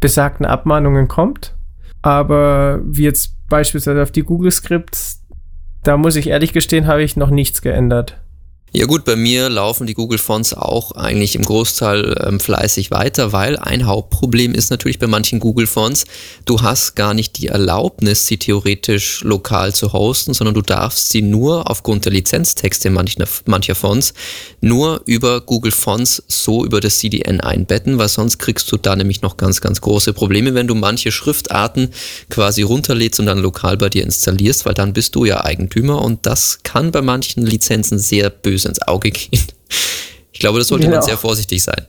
besagten 0.00 0.46
Abmahnungen 0.46 1.06
kommt. 1.08 1.54
Aber 2.00 2.80
wie 2.84 3.04
jetzt 3.04 3.36
beispielsweise 3.48 4.02
auf 4.02 4.10
die 4.10 4.24
Google 4.24 4.50
Scripts, 4.50 5.21
da 5.82 5.96
muss 5.96 6.16
ich 6.16 6.28
ehrlich 6.28 6.52
gestehen, 6.52 6.86
habe 6.86 7.02
ich 7.02 7.16
noch 7.16 7.30
nichts 7.30 7.62
geändert. 7.62 8.18
Ja 8.74 8.86
gut, 8.86 9.04
bei 9.04 9.16
mir 9.16 9.50
laufen 9.50 9.86
die 9.86 9.92
Google 9.92 10.16
Fonts 10.16 10.54
auch 10.54 10.92
eigentlich 10.92 11.34
im 11.34 11.42
Großteil 11.42 12.16
ähm, 12.26 12.40
fleißig 12.40 12.90
weiter, 12.90 13.30
weil 13.30 13.58
ein 13.58 13.84
Hauptproblem 13.84 14.54
ist 14.54 14.70
natürlich 14.70 14.98
bei 14.98 15.06
manchen 15.06 15.40
Google 15.40 15.66
Fonts, 15.66 16.06
du 16.46 16.62
hast 16.62 16.94
gar 16.94 17.12
nicht 17.12 17.36
die 17.36 17.48
Erlaubnis, 17.48 18.26
sie 18.26 18.38
theoretisch 18.38 19.24
lokal 19.24 19.74
zu 19.74 19.92
hosten, 19.92 20.32
sondern 20.32 20.54
du 20.54 20.62
darfst 20.62 21.10
sie 21.10 21.20
nur 21.20 21.70
aufgrund 21.70 22.06
der 22.06 22.12
Lizenztexte 22.12 22.88
mancher, 22.88 23.26
mancher 23.44 23.74
Fonts 23.74 24.14
nur 24.62 25.02
über 25.04 25.42
Google 25.42 25.72
Fonts 25.72 26.22
so 26.26 26.64
über 26.64 26.80
das 26.80 26.96
CDN 26.96 27.42
einbetten, 27.42 27.98
weil 27.98 28.08
sonst 28.08 28.38
kriegst 28.38 28.72
du 28.72 28.78
da 28.78 28.96
nämlich 28.96 29.20
noch 29.20 29.36
ganz, 29.36 29.60
ganz 29.60 29.82
große 29.82 30.14
Probleme, 30.14 30.54
wenn 30.54 30.66
du 30.66 30.74
manche 30.74 31.12
Schriftarten 31.12 31.90
quasi 32.30 32.62
runterlädst 32.62 33.20
und 33.20 33.26
dann 33.26 33.38
lokal 33.38 33.76
bei 33.76 33.90
dir 33.90 34.02
installierst, 34.02 34.64
weil 34.64 34.72
dann 34.72 34.94
bist 34.94 35.14
du 35.14 35.26
ja 35.26 35.44
Eigentümer 35.44 36.00
und 36.00 36.24
das 36.24 36.60
kann 36.62 36.90
bei 36.90 37.02
manchen 37.02 37.44
Lizenzen 37.44 37.98
sehr 37.98 38.30
böse 38.30 38.61
böse 38.62 38.68
ins 38.68 38.82
Auge 38.82 39.10
gehen. 39.10 39.42
Ich 40.32 40.40
glaube, 40.40 40.58
das 40.58 40.68
sollte 40.68 40.86
genau. 40.86 40.96
man 40.96 41.04
sehr 41.04 41.18
vorsichtig 41.18 41.62
sein. 41.62 41.84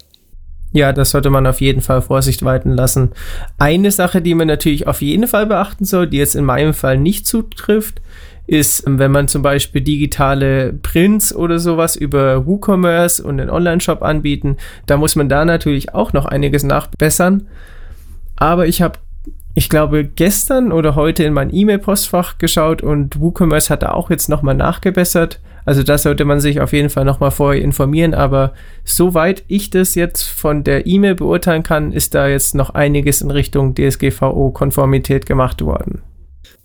Ja, 0.73 0.91
das 0.91 1.11
sollte 1.11 1.29
man 1.29 1.45
auf 1.45 1.61
jeden 1.61 1.81
Fall 1.81 2.01
Vorsicht 2.01 2.43
walten 2.43 2.71
lassen. 2.71 3.11
Eine 3.59 3.91
Sache, 3.91 4.21
die 4.21 4.33
man 4.33 4.47
natürlich 4.47 4.87
auf 4.87 5.01
jeden 5.01 5.27
Fall 5.27 5.45
beachten 5.45 5.85
soll, 5.85 6.07
die 6.07 6.17
jetzt 6.17 6.35
in 6.35 6.45
meinem 6.45 6.73
Fall 6.73 6.97
nicht 6.97 7.27
zutrifft, 7.27 8.01
ist, 8.47 8.83
wenn 8.85 9.11
man 9.11 9.27
zum 9.27 9.43
Beispiel 9.43 9.81
digitale 9.81 10.73
Prints 10.73 11.33
oder 11.33 11.59
sowas 11.59 11.95
über 11.95 12.45
WooCommerce 12.45 13.21
und 13.21 13.37
den 13.37 13.49
Online-Shop 13.49 14.01
anbieten, 14.01 14.57
da 14.85 14.97
muss 14.97 15.15
man 15.15 15.29
da 15.29 15.45
natürlich 15.45 15.93
auch 15.93 16.11
noch 16.11 16.25
einiges 16.25 16.63
nachbessern. 16.63 17.47
Aber 18.35 18.67
ich 18.67 18.81
habe, 18.81 18.99
ich 19.53 19.69
glaube, 19.69 20.03
gestern 20.03 20.71
oder 20.71 20.95
heute 20.95 21.23
in 21.23 21.33
mein 21.33 21.53
E-Mail-Postfach 21.53 22.39
geschaut 22.39 22.81
und 22.81 23.21
WooCommerce 23.21 23.69
hat 23.69 23.83
da 23.83 23.91
auch 23.91 24.09
jetzt 24.09 24.27
nochmal 24.27 24.55
nachgebessert. 24.55 25.39
Also 25.65 25.83
das 25.83 26.03
sollte 26.03 26.25
man 26.25 26.39
sich 26.39 26.59
auf 26.59 26.73
jeden 26.73 26.89
Fall 26.89 27.05
nochmal 27.05 27.31
vorher 27.31 27.61
informieren. 27.61 28.13
Aber 28.13 28.53
soweit 28.83 29.43
ich 29.47 29.69
das 29.69 29.95
jetzt 29.95 30.23
von 30.23 30.63
der 30.63 30.85
E-Mail 30.85 31.15
beurteilen 31.15 31.63
kann, 31.63 31.91
ist 31.91 32.15
da 32.15 32.27
jetzt 32.27 32.55
noch 32.55 32.71
einiges 32.71 33.21
in 33.21 33.31
Richtung 33.31 33.75
DSGVO-Konformität 33.75 35.25
gemacht 35.25 35.61
worden. 35.61 36.01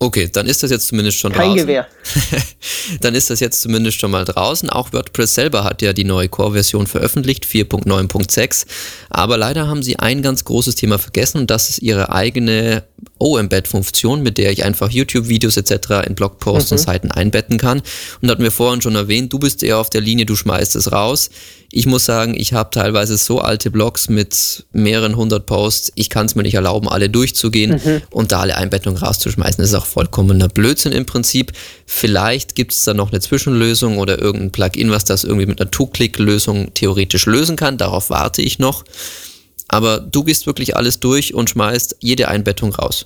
Okay, 0.00 0.31
dann 0.33 0.47
ist 0.47 0.62
das 0.62 0.71
jetzt 0.71 0.87
zumindest 0.87 1.19
schon 1.19 1.33
Kein 1.33 1.49
draußen. 1.49 1.67
Gewehr. 1.67 1.88
dann 3.00 3.17
ist 3.17 3.31
das 3.31 3.40
jetzt 3.40 3.61
zumindest 3.61 3.99
schon 3.99 4.12
mal 4.12 4.25
draußen. 4.25 4.71
Auch 4.71 4.93
WordPress 4.93 5.35
selber 5.35 5.64
hat 5.64 5.83
ja 5.83 5.93
die 5.93 6.05
neue 6.05 6.28
Core-Version 6.28 6.87
veröffentlicht, 6.87 7.45
4.9.6. 7.45 8.67
Aber 9.11 9.37
leider 9.37 9.67
haben 9.67 9.83
sie 9.83 9.99
ein 9.99 10.23
ganz 10.23 10.45
großes 10.45 10.76
Thema 10.76 10.99
vergessen 10.99 11.38
und 11.38 11.50
das 11.50 11.69
ist 11.69 11.83
ihre 11.83 12.12
eigene 12.12 12.85
O-Embed-Funktion, 13.19 14.23
mit 14.23 14.38
der 14.38 14.52
ich 14.52 14.64
einfach 14.64 14.90
YouTube-Videos 14.90 15.57
etc. 15.57 16.07
in 16.07 16.14
Blogposts 16.14 16.71
mhm. 16.71 16.76
und 16.76 16.83
Seiten 16.83 17.11
einbetten 17.11 17.59
kann. 17.59 17.83
Und 18.21 18.31
hatten 18.31 18.43
wir 18.43 18.50
vorhin 18.50 18.81
schon 18.81 18.95
erwähnt, 18.95 19.33
du 19.33 19.38
bist 19.38 19.62
eher 19.62 19.78
auf 19.78 19.90
der 19.90 20.00
Linie, 20.00 20.26
du 20.26 20.37
schmeißt 20.37 20.76
es 20.76 20.93
raus. 20.93 21.31
Ich 21.71 21.87
muss 21.87 22.05
sagen, 22.07 22.35
ich 22.35 22.55
habe 22.55 22.71
teilweise 22.71 23.19
so 23.19 23.40
alte 23.40 23.71
Blogs 23.71 24.09
mit 24.09 24.64
mehreren 24.73 25.17
hundert 25.17 25.47
Posts, 25.47 25.93
ich 25.97 26.09
kann 26.09 26.26
es 26.26 26.35
mir 26.35 26.43
nicht 26.43 26.55
erlauben, 26.55 26.88
alle 26.88 27.11
durchzugehen 27.11 27.81
mhm. 27.85 28.02
und 28.11 28.33
da 28.33 28.40
alle 28.40 28.57
Einbettungen 28.57 28.99
rauszuschmeißen. 28.99 29.59
Das 29.59 29.71
ist 29.71 29.75
auch 29.75 29.87
vollkommener 29.87 30.49
Blödsinn 30.49 30.93
im 30.93 31.05
Prinzip. 31.05 31.52
Vielleicht 31.87 32.55
gibt 32.55 32.73
es 32.73 32.83
da 32.85 32.95
noch 32.95 33.11
eine 33.11 33.21
Zwischenlösung 33.21 33.99
oder 33.99 34.19
irgendein 34.19 34.50
Plugin, 34.50 34.90
was 34.90 35.05
das 35.05 35.25
irgendwie 35.25 35.47
mit 35.47 35.61
einer 35.61 35.71
Two-Click-Lösung 35.71 36.73
theoretisch 36.73 37.26
lösen 37.26 37.57
kann. 37.57 37.76
Darauf 37.76 38.11
warte 38.11 38.40
ich 38.40 38.59
noch. 38.59 38.85
Aber 39.68 40.00
du 40.00 40.25
gehst 40.25 40.46
wirklich 40.46 40.76
alles 40.76 41.00
durch 41.00 41.34
und 41.34 41.50
schmeißt 41.50 41.98
jede 42.00 42.28
Einbettung 42.28 42.75
raus. 42.75 43.04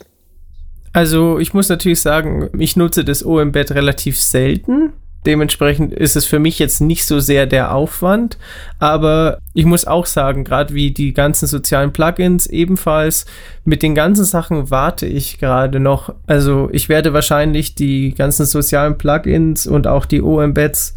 Also 0.93 1.39
ich 1.39 1.55
muss 1.55 1.69
natürlich 1.69 2.01
sagen, 2.01 2.51
ich 2.59 2.77
nutze 2.77 3.05
das 3.05 3.25
O-Embed 3.25 3.73
relativ 3.73 4.21
selten. 4.21 4.93
Dementsprechend 5.25 5.93
ist 5.95 6.17
es 6.17 6.25
für 6.25 6.41
mich 6.41 6.59
jetzt 6.59 6.81
nicht 6.81 7.05
so 7.05 7.21
sehr 7.21 7.47
der 7.47 7.73
Aufwand, 7.73 8.39
aber 8.81 9.39
ich 9.55 9.65
muss 9.65 9.85
auch 9.85 10.07
sagen, 10.07 10.43
gerade 10.43 10.75
wie 10.75 10.91
die 10.91 11.13
ganzen 11.15 11.47
sozialen 11.47 11.93
Plugins 11.93 12.49
ebenfalls, 12.49 13.25
mit 13.65 13.85
den 13.85 13.95
ganzen 13.95 14.25
Sachen 14.25 14.71
warte 14.71 15.07
ich 15.07 15.39
gerade 15.39 15.79
noch. 15.79 16.13
Also 16.27 16.69
ich 16.73 16.89
werde 16.89 17.13
wahrscheinlich 17.13 17.77
die 17.77 18.15
ganzen 18.15 18.47
sozialen 18.47 18.99
Plugins 18.99 19.69
und 19.69 19.87
auch 19.87 20.07
die 20.07 20.23
O-Embeds 20.23 20.95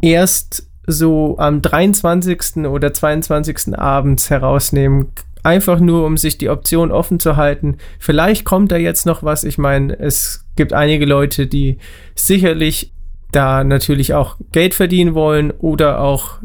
erst 0.00 0.67
so 0.88 1.36
am 1.38 1.60
23. 1.60 2.66
oder 2.66 2.92
22. 2.92 3.78
abends 3.78 4.30
herausnehmen. 4.30 5.08
Einfach 5.42 5.78
nur, 5.78 6.04
um 6.06 6.16
sich 6.16 6.38
die 6.38 6.48
Option 6.48 6.90
offen 6.90 7.20
zu 7.20 7.36
halten. 7.36 7.76
Vielleicht 8.00 8.44
kommt 8.44 8.72
da 8.72 8.76
jetzt 8.76 9.06
noch 9.06 9.22
was. 9.22 9.44
Ich 9.44 9.58
meine, 9.58 9.96
es 9.98 10.44
gibt 10.56 10.72
einige 10.72 11.04
Leute, 11.04 11.46
die 11.46 11.76
sicherlich 12.16 12.92
da 13.30 13.62
natürlich 13.64 14.14
auch 14.14 14.36
Geld 14.50 14.74
verdienen 14.74 15.14
wollen 15.14 15.50
oder 15.50 16.00
auch, 16.00 16.38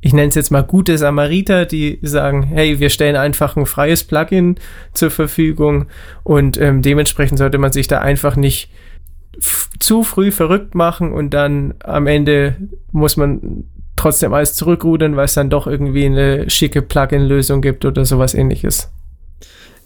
ich 0.00 0.14
nenne 0.14 0.28
es 0.28 0.34
jetzt 0.34 0.50
mal 0.50 0.62
gute 0.62 0.96
Samariter, 0.96 1.66
die 1.66 1.98
sagen, 2.00 2.42
hey, 2.44 2.80
wir 2.80 2.88
stellen 2.88 3.16
einfach 3.16 3.56
ein 3.56 3.66
freies 3.66 4.04
Plugin 4.04 4.56
zur 4.94 5.10
Verfügung 5.10 5.86
und 6.22 6.58
ähm, 6.58 6.80
dementsprechend 6.80 7.38
sollte 7.38 7.58
man 7.58 7.72
sich 7.72 7.88
da 7.88 8.00
einfach 8.00 8.36
nicht 8.36 8.70
zu 9.78 10.02
früh 10.02 10.30
verrückt 10.30 10.74
machen 10.74 11.12
und 11.12 11.30
dann 11.30 11.74
am 11.82 12.06
Ende 12.06 12.56
muss 12.92 13.16
man 13.16 13.64
trotzdem 13.96 14.32
alles 14.34 14.54
zurückrudern, 14.54 15.16
weil 15.16 15.24
es 15.24 15.34
dann 15.34 15.50
doch 15.50 15.66
irgendwie 15.66 16.06
eine 16.06 16.48
schicke 16.50 16.82
Plugin-Lösung 16.82 17.62
gibt 17.62 17.84
oder 17.84 18.04
sowas 18.04 18.34
ähnliches. 18.34 18.90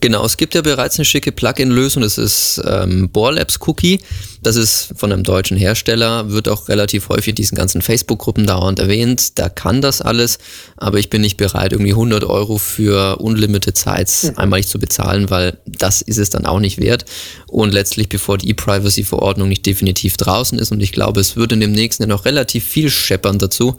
Genau, 0.01 0.25
es 0.25 0.39
gibt 0.39 0.55
ja 0.55 0.63
bereits 0.63 0.99
eine 0.99 1.05
schicke 1.05 1.31
Plugin-Lösung, 1.31 2.03
das 2.03 2.17
ist 2.17 2.61
ähm, 2.65 3.11
Borlabs 3.11 3.59
Cookie. 3.67 4.01
Das 4.43 4.57
ist 4.57 4.95
von 4.97 5.13
einem 5.13 5.23
deutschen 5.23 5.59
Hersteller, 5.59 6.31
wird 6.31 6.49
auch 6.49 6.69
relativ 6.69 7.11
häufig 7.11 7.29
in 7.29 7.35
diesen 7.35 7.57
ganzen 7.57 7.83
Facebook-Gruppen 7.83 8.47
dauernd 8.47 8.79
erwähnt. 8.79 9.39
Da 9.39 9.51
kann 9.51 9.83
das 9.83 10.01
alles, 10.01 10.39
aber 10.79 10.99
ich 10.99 11.11
bin 11.11 11.21
nicht 11.21 11.37
bereit, 11.37 11.73
irgendwie 11.73 11.93
100 11.93 12.25
Euro 12.25 12.57
für 12.57 13.17
unlimited 13.17 13.77
Sites 13.77 14.23
mhm. 14.23 14.39
einmalig 14.39 14.67
zu 14.67 14.79
bezahlen, 14.79 15.29
weil 15.29 15.59
das 15.67 16.01
ist 16.01 16.17
es 16.17 16.31
dann 16.31 16.47
auch 16.47 16.61
nicht 16.61 16.79
wert. 16.79 17.05
Und 17.49 17.75
letztlich, 17.75 18.09
bevor 18.09 18.39
die 18.39 18.49
E-Privacy-Verordnung 18.49 19.51
nicht 19.51 19.67
definitiv 19.67 20.17
draußen 20.17 20.59
ist, 20.59 20.73
und 20.73 20.81
ich 20.81 20.93
glaube, 20.93 21.21
es 21.21 21.37
würde 21.37 21.55
in 21.57 21.61
dem 21.61 21.73
nächsten 21.73 22.05
Jahr 22.05 22.09
noch 22.09 22.25
relativ 22.25 22.65
viel 22.65 22.89
scheppern 22.89 23.39
dazu, 23.39 23.77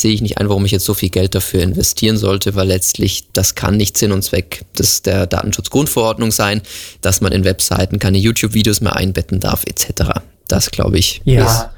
sehe 0.00 0.12
ich 0.12 0.22
nicht 0.22 0.38
ein, 0.38 0.48
warum 0.48 0.64
ich 0.64 0.72
jetzt 0.72 0.84
so 0.84 0.94
viel 0.94 1.10
Geld 1.10 1.34
dafür 1.34 1.62
investieren 1.62 2.16
sollte, 2.16 2.54
weil 2.54 2.68
letztlich 2.68 3.28
das 3.32 3.54
kann 3.54 3.76
nicht 3.76 3.96
Sinn 3.96 4.12
und 4.12 4.22
Zweck 4.22 4.64
des, 4.78 5.02
der 5.02 5.26
Datenschutzgrundverordnung 5.26 6.30
sein, 6.30 6.62
dass 7.00 7.20
man 7.20 7.32
in 7.32 7.44
Webseiten 7.44 7.98
keine 7.98 8.18
YouTube-Videos 8.18 8.80
mehr 8.80 8.96
einbetten 8.96 9.40
darf, 9.40 9.64
etc. 9.66 10.20
Das 10.48 10.70
glaube 10.70 10.98
ich. 10.98 11.22
Ja. 11.24 11.70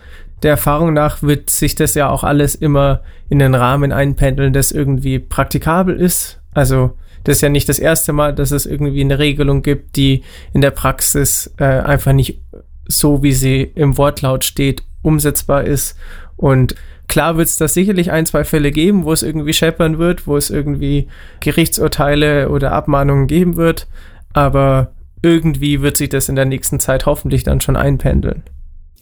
Der 0.43 0.53
Erfahrung 0.53 0.93
nach 0.93 1.23
wird 1.23 1.51
sich 1.51 1.75
das 1.75 1.95
ja 1.95 2.11
auch 2.11 2.23
alles 2.23 2.55
immer 2.55 3.03
in 3.29 3.39
den 3.39 3.55
Rahmen 3.55 3.93
einpendeln, 3.93 4.53
das 4.53 4.71
irgendwie 4.71 5.19
praktikabel 5.19 5.99
ist. 5.99 6.41
Also 6.53 6.93
das 7.25 7.39
ist 7.39 7.43
ja 7.43 7.49
nicht 7.49 7.69
das 7.69 7.79
erste 7.79 8.13
Mal, 8.13 8.35
dass 8.35 8.53
es 8.53 8.67
irgendwie 8.67 9.01
eine 9.01 9.19
Regelung 9.19 9.63
gibt, 9.63 9.97
die 9.97 10.23
in 10.53 10.61
der 10.61 10.71
Praxis 10.71 11.53
äh, 11.57 11.65
einfach 11.65 12.13
nicht 12.13 12.41
so, 12.87 13.23
wie 13.23 13.33
sie 13.33 13.63
im 13.75 13.99
Wortlaut 13.99 14.45
steht, 14.45 14.83
umsetzbar 15.03 15.65
ist. 15.65 15.97
Und 16.37 16.75
Klar 17.09 17.37
wird 17.37 17.47
es 17.47 17.57
da 17.57 17.69
sicherlich 17.69 18.11
ein, 18.11 18.27
zwei 18.27 18.45
Fälle 18.45 18.71
geben, 18.71 19.05
wo 19.05 19.13
es 19.13 19.23
irgendwie 19.23 19.53
scheppern 19.53 19.99
wird, 19.99 20.27
wo 20.27 20.37
es 20.37 20.51
irgendwie 20.51 21.09
Gerichtsurteile 21.41 22.49
oder 22.51 22.73
Abmahnungen 22.73 23.27
geben 23.27 23.57
wird, 23.57 23.87
aber 24.33 24.93
irgendwie 25.23 25.83
wird 25.83 25.97
sich 25.97 26.09
das 26.09 26.29
in 26.29 26.37
der 26.37 26.45
nächsten 26.45 26.81
Zeit 26.81 27.07
hoffentlich 27.07 27.45
dann 27.45 27.61
schon 27.61 27.77
einpendeln. 27.77 28.43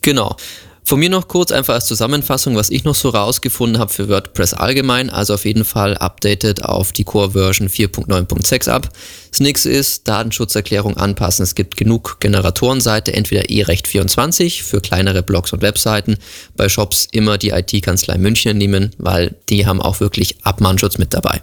Genau. 0.03 0.37
Von 0.87 0.99
mir 0.99 1.09
noch 1.09 1.29
kurz 1.29 1.51
einfach 1.51 1.73
als 1.73 1.87
Zusammenfassung, 1.87 2.57
was 2.57 2.69
ich 2.69 2.85
noch 2.85 2.95
so 2.95 3.09
rausgefunden 3.09 3.79
habe 3.79 3.91
für 3.91 4.11
WordPress 4.11 4.53
allgemein. 4.53 5.09
Also 5.09 5.33
auf 5.33 5.47
jeden 5.47 5.65
Fall 5.65 5.97
updated 5.97 6.63
auf 6.63 6.93
die 6.93 7.05
Core 7.05 7.31
Version 7.31 7.71
4.9.6 7.71 8.69
ab. 8.69 8.91
Das 9.31 9.41
nächste 9.41 9.71
ist 9.71 10.07
Datenschutzerklärung 10.07 10.99
anpassen. 10.99 11.43
Es 11.43 11.55
gibt 11.55 11.79
genug 11.79 12.21
Generatorenseite, 12.21 13.15
entweder 13.15 13.45
eRecht24 13.45 14.63
für 14.63 14.83
kleinere 14.83 15.23
Blogs 15.23 15.55
und 15.55 15.63
Webseiten. 15.63 16.19
Bei 16.55 16.69
Shops 16.69 17.09
immer 17.11 17.39
die 17.39 17.51
IT-Kanzlei 17.51 18.19
München 18.19 18.59
nehmen, 18.59 18.91
weil 18.99 19.35
die 19.49 19.67
haben 19.67 19.81
auch 19.81 20.01
wirklich 20.01 20.37
Abmahnschutz 20.43 20.99
mit 20.99 21.15
dabei. 21.15 21.43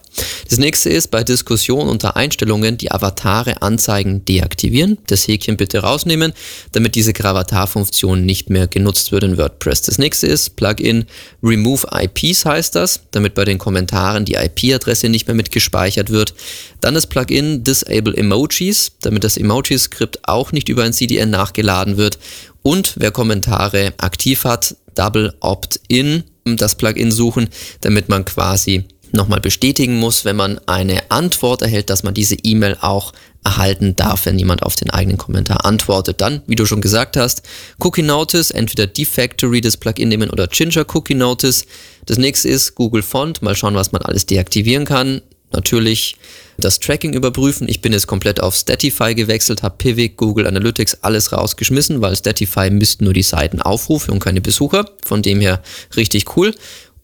Das 0.50 0.60
nächste 0.60 0.92
ist 0.92 1.10
bei 1.10 1.24
Diskussion 1.24 1.90
unter 1.90 2.16
Einstellungen 2.16 2.78
die 2.78 2.92
Avatare 2.92 3.64
anzeigen 3.64 4.24
deaktivieren. 4.24 5.00
Das 5.08 5.28
Häkchen 5.28 5.58
bitte 5.58 5.80
rausnehmen, 5.80 6.34
damit 6.74 6.94
diese 6.94 7.12
Gravatar-Funktion 7.12 8.24
nicht 8.24 8.52
mehr 8.52 8.68
genutzt 8.68 9.12
wird 9.12 9.31
in 9.32 9.38
WordPress. 9.38 9.82
Das 9.84 9.98
nächste 9.98 10.28
ist 10.28 10.56
Plugin 10.56 11.06
Remove 11.42 11.88
IPs 11.92 12.46
heißt 12.46 12.76
das, 12.76 13.02
damit 13.12 13.34
bei 13.34 13.46
den 13.46 13.58
Kommentaren 13.58 14.26
die 14.26 14.36
IP-Adresse 14.36 15.10
nicht 15.10 15.28
mehr 15.28 15.36
mit 15.36 15.52
gespeichert 15.52 16.10
wird. 16.10 16.34
Dann 16.80 16.94
das 16.94 17.08
Plugin 17.08 17.64
Disable 17.64 18.16
Emojis, 18.16 18.92
damit 19.02 19.24
das 19.24 19.38
Emoji-Skript 19.38 20.28
auch 20.28 20.52
nicht 20.52 20.70
über 20.70 20.84
ein 20.84 20.94
CDN 20.94 21.30
nachgeladen 21.30 21.98
wird. 21.98 22.20
Und 22.62 22.94
wer 22.98 23.12
Kommentare 23.12 23.94
aktiv 23.98 24.44
hat, 24.44 24.76
Double 24.96 25.34
Opt-in, 25.40 26.24
das 26.46 26.76
Plugin 26.76 27.12
suchen, 27.12 27.50
damit 27.82 28.10
man 28.10 28.26
quasi 28.26 28.86
nochmal 29.14 29.42
bestätigen 29.42 29.98
muss, 29.98 30.26
wenn 30.26 30.36
man 30.36 30.60
eine 30.68 31.12
Antwort 31.12 31.62
erhält, 31.62 31.90
dass 31.90 32.04
man 32.04 32.14
diese 32.14 32.36
E-Mail 32.36 32.78
auch 32.82 33.14
erhalten 33.44 33.96
darf, 33.96 34.26
wenn 34.26 34.38
jemand 34.38 34.64
auf 34.64 34.76
den 34.76 34.90
eigenen 34.92 35.18
Kommentar 35.18 35.66
antwortet. 35.66 36.22
Dann, 36.22 36.42
wie 36.46 36.56
du 36.56 36.66
schon 36.66 36.82
gesagt 36.82 37.18
hast, 37.18 37.42
Cookie 37.80 38.04
Notice, 38.04 38.52
entweder 38.52 38.88
Defactory 38.88 39.62
das 39.62 39.78
Plugin 39.78 40.10
nehmen 40.10 40.30
oder 40.30 40.48
Ginger 40.48 40.86
Cookie 40.94 41.16
Notice. 41.16 41.66
Das 42.06 42.18
nächste 42.18 42.50
ist 42.50 42.76
Google 42.76 43.02
Font, 43.02 43.42
mal 43.42 43.56
schauen, 43.56 43.76
was 43.76 43.92
man 43.92 44.02
alles 44.04 44.26
deaktivieren 44.26 44.86
kann. 44.86 45.22
Natürlich 45.52 46.16
das 46.58 46.80
Tracking 46.80 47.14
überprüfen. 47.14 47.68
Ich 47.68 47.82
bin 47.82 47.92
jetzt 47.92 48.08
komplett 48.08 48.40
auf 48.40 48.56
Statify 48.56 49.16
gewechselt, 49.16 49.64
habe 49.64 49.76
Pivot, 49.78 50.16
Google 50.16 50.48
Analytics 50.48 51.00
alles 51.02 51.34
rausgeschmissen, 51.34 52.02
weil 52.02 52.16
Statify 52.16 52.70
misst 52.70 53.02
nur 53.02 53.14
die 53.14 53.24
Seitenaufrufe 53.24 54.12
und 54.12 54.20
keine 54.20 54.42
Besucher. 54.42 54.86
Von 55.04 55.22
dem 55.22 55.42
her 55.42 55.62
richtig 55.98 56.38
cool. 56.38 56.54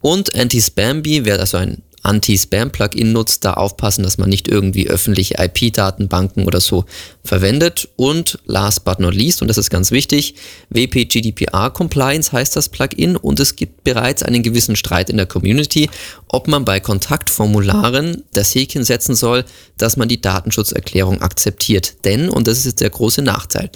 Und 0.02 0.36
Anti-Spamby 0.36 1.26
wäre 1.26 1.40
also 1.40 1.58
ein 1.58 1.82
Anti-Spam-Plugin 2.08 3.12
nutzt, 3.12 3.46
da 3.46 3.54
aufpassen, 3.54 4.04
dass 4.04 4.18
man 4.18 4.30
nicht 4.30 4.48
irgendwie 4.48 4.90
öffentliche 4.90 5.36
IP-Datenbanken 5.38 6.46
oder 6.46 6.62
so 6.62 6.86
verwendet. 7.24 7.90
Und 7.96 8.40
last 8.46 8.86
but 8.86 9.00
not 9.00 9.14
least, 9.14 9.42
und 9.42 9.48
das 9.48 9.58
ist 9.58 9.70
ganz 9.70 9.92
wichtig, 9.92 10.36
WP 10.70 11.06
GDPR 11.06 11.70
Compliance 11.70 12.32
heißt 12.32 12.56
das 12.56 12.70
Plugin 12.70 13.16
und 13.16 13.40
es 13.40 13.56
gibt 13.56 13.84
bereits 13.84 14.24
einen 14.24 14.44
gewissen 14.44 14.76
Streit 14.76 15.10
in 15.10 15.18
der 15.18 15.26
Community, 15.26 15.90
ob 16.30 16.48
man 16.48 16.66
bei 16.66 16.80
Kontaktformularen 16.80 18.24
das 18.34 18.54
Häkchen 18.54 18.84
setzen 18.84 19.16
soll, 19.16 19.46
dass 19.78 19.98
man 19.98 20.08
die 20.08 20.22
Datenschutzerklärung 20.22 21.22
akzeptiert. 21.22 22.06
Denn, 22.06 22.30
und 22.30 22.48
das 22.48 22.60
ist 22.60 22.66
jetzt 22.66 22.82
der 22.82 22.90
große 22.90 23.22
Nachteil, 23.22 23.70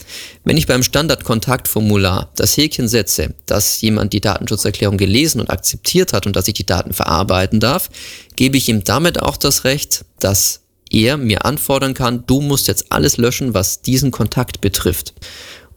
wenn 0.43 0.57
ich 0.57 0.67
beim 0.67 0.83
Standardkontaktformular 0.83 2.31
das 2.35 2.57
Häkchen 2.57 2.87
setze, 2.87 3.33
dass 3.45 3.81
jemand 3.81 4.13
die 4.13 4.21
Datenschutzerklärung 4.21 4.97
gelesen 4.97 5.39
und 5.41 5.49
akzeptiert 5.49 6.13
hat 6.13 6.25
und 6.25 6.35
dass 6.35 6.47
ich 6.47 6.53
die 6.53 6.65
Daten 6.65 6.93
verarbeiten 6.93 7.59
darf, 7.59 7.89
gebe 8.35 8.57
ich 8.57 8.69
ihm 8.69 8.83
damit 8.83 9.21
auch 9.21 9.37
das 9.37 9.63
Recht, 9.63 10.05
dass 10.19 10.61
er 10.89 11.17
mir 11.17 11.45
anfordern 11.45 11.93
kann, 11.93 12.25
du 12.27 12.41
musst 12.41 12.67
jetzt 12.67 12.91
alles 12.91 13.17
löschen, 13.17 13.53
was 13.53 13.81
diesen 13.81 14.11
Kontakt 14.11 14.61
betrifft. 14.61 15.13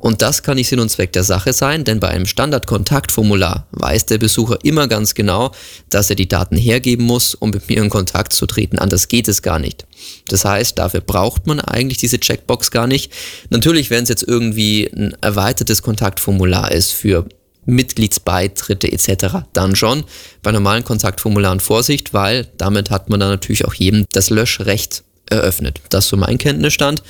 Und 0.04 0.20
das 0.20 0.42
kann 0.42 0.56
nicht 0.56 0.68
Sinn 0.68 0.80
und 0.80 0.90
Zweck 0.90 1.12
der 1.12 1.24
Sache 1.24 1.54
sein, 1.54 1.84
denn 1.84 1.98
bei 1.98 2.08
einem 2.08 2.26
Standardkontaktformular 2.26 3.68
weiß 3.70 4.04
der 4.04 4.18
Besucher 4.18 4.58
immer 4.62 4.86
ganz 4.86 5.14
genau, 5.14 5.52
dass 5.88 6.10
er 6.10 6.16
die 6.16 6.28
Daten 6.28 6.58
hergeben 6.58 7.06
muss, 7.06 7.34
um 7.34 7.48
mit 7.48 7.70
mir 7.70 7.82
in 7.82 7.88
Kontakt 7.88 8.34
zu 8.34 8.44
treten. 8.44 8.78
Anders 8.78 9.08
geht 9.08 9.28
es 9.28 9.40
gar 9.40 9.58
nicht. 9.58 9.86
Das 10.28 10.44
heißt, 10.44 10.78
dafür 10.78 11.00
braucht 11.00 11.46
man 11.46 11.58
eigentlich 11.58 11.96
diese 11.96 12.20
Checkbox 12.20 12.70
gar 12.70 12.86
nicht. 12.86 13.12
Natürlich, 13.48 13.88
wenn 13.88 14.02
es 14.02 14.10
jetzt 14.10 14.28
irgendwie 14.28 14.90
ein 14.94 15.16
erweitertes 15.22 15.80
Kontaktformular 15.80 16.70
ist 16.70 16.92
für 16.92 17.26
Mitgliedsbeitritte 17.66 18.90
etc. 18.90 19.46
Dann 19.52 19.76
schon. 19.76 20.04
Bei 20.42 20.52
normalen 20.52 20.84
Kontaktformularen 20.84 21.60
Vorsicht, 21.60 22.14
weil 22.14 22.48
damit 22.56 22.90
hat 22.90 23.10
man 23.10 23.20
dann 23.20 23.30
natürlich 23.30 23.64
auch 23.64 23.74
jedem 23.74 24.04
das 24.12 24.30
Löschrecht 24.30 25.04
eröffnet. 25.30 25.80
Das 25.90 26.04
ist 26.04 26.10
so 26.10 26.16
mein 26.16 26.38
Kenntnisstand. 26.38 27.02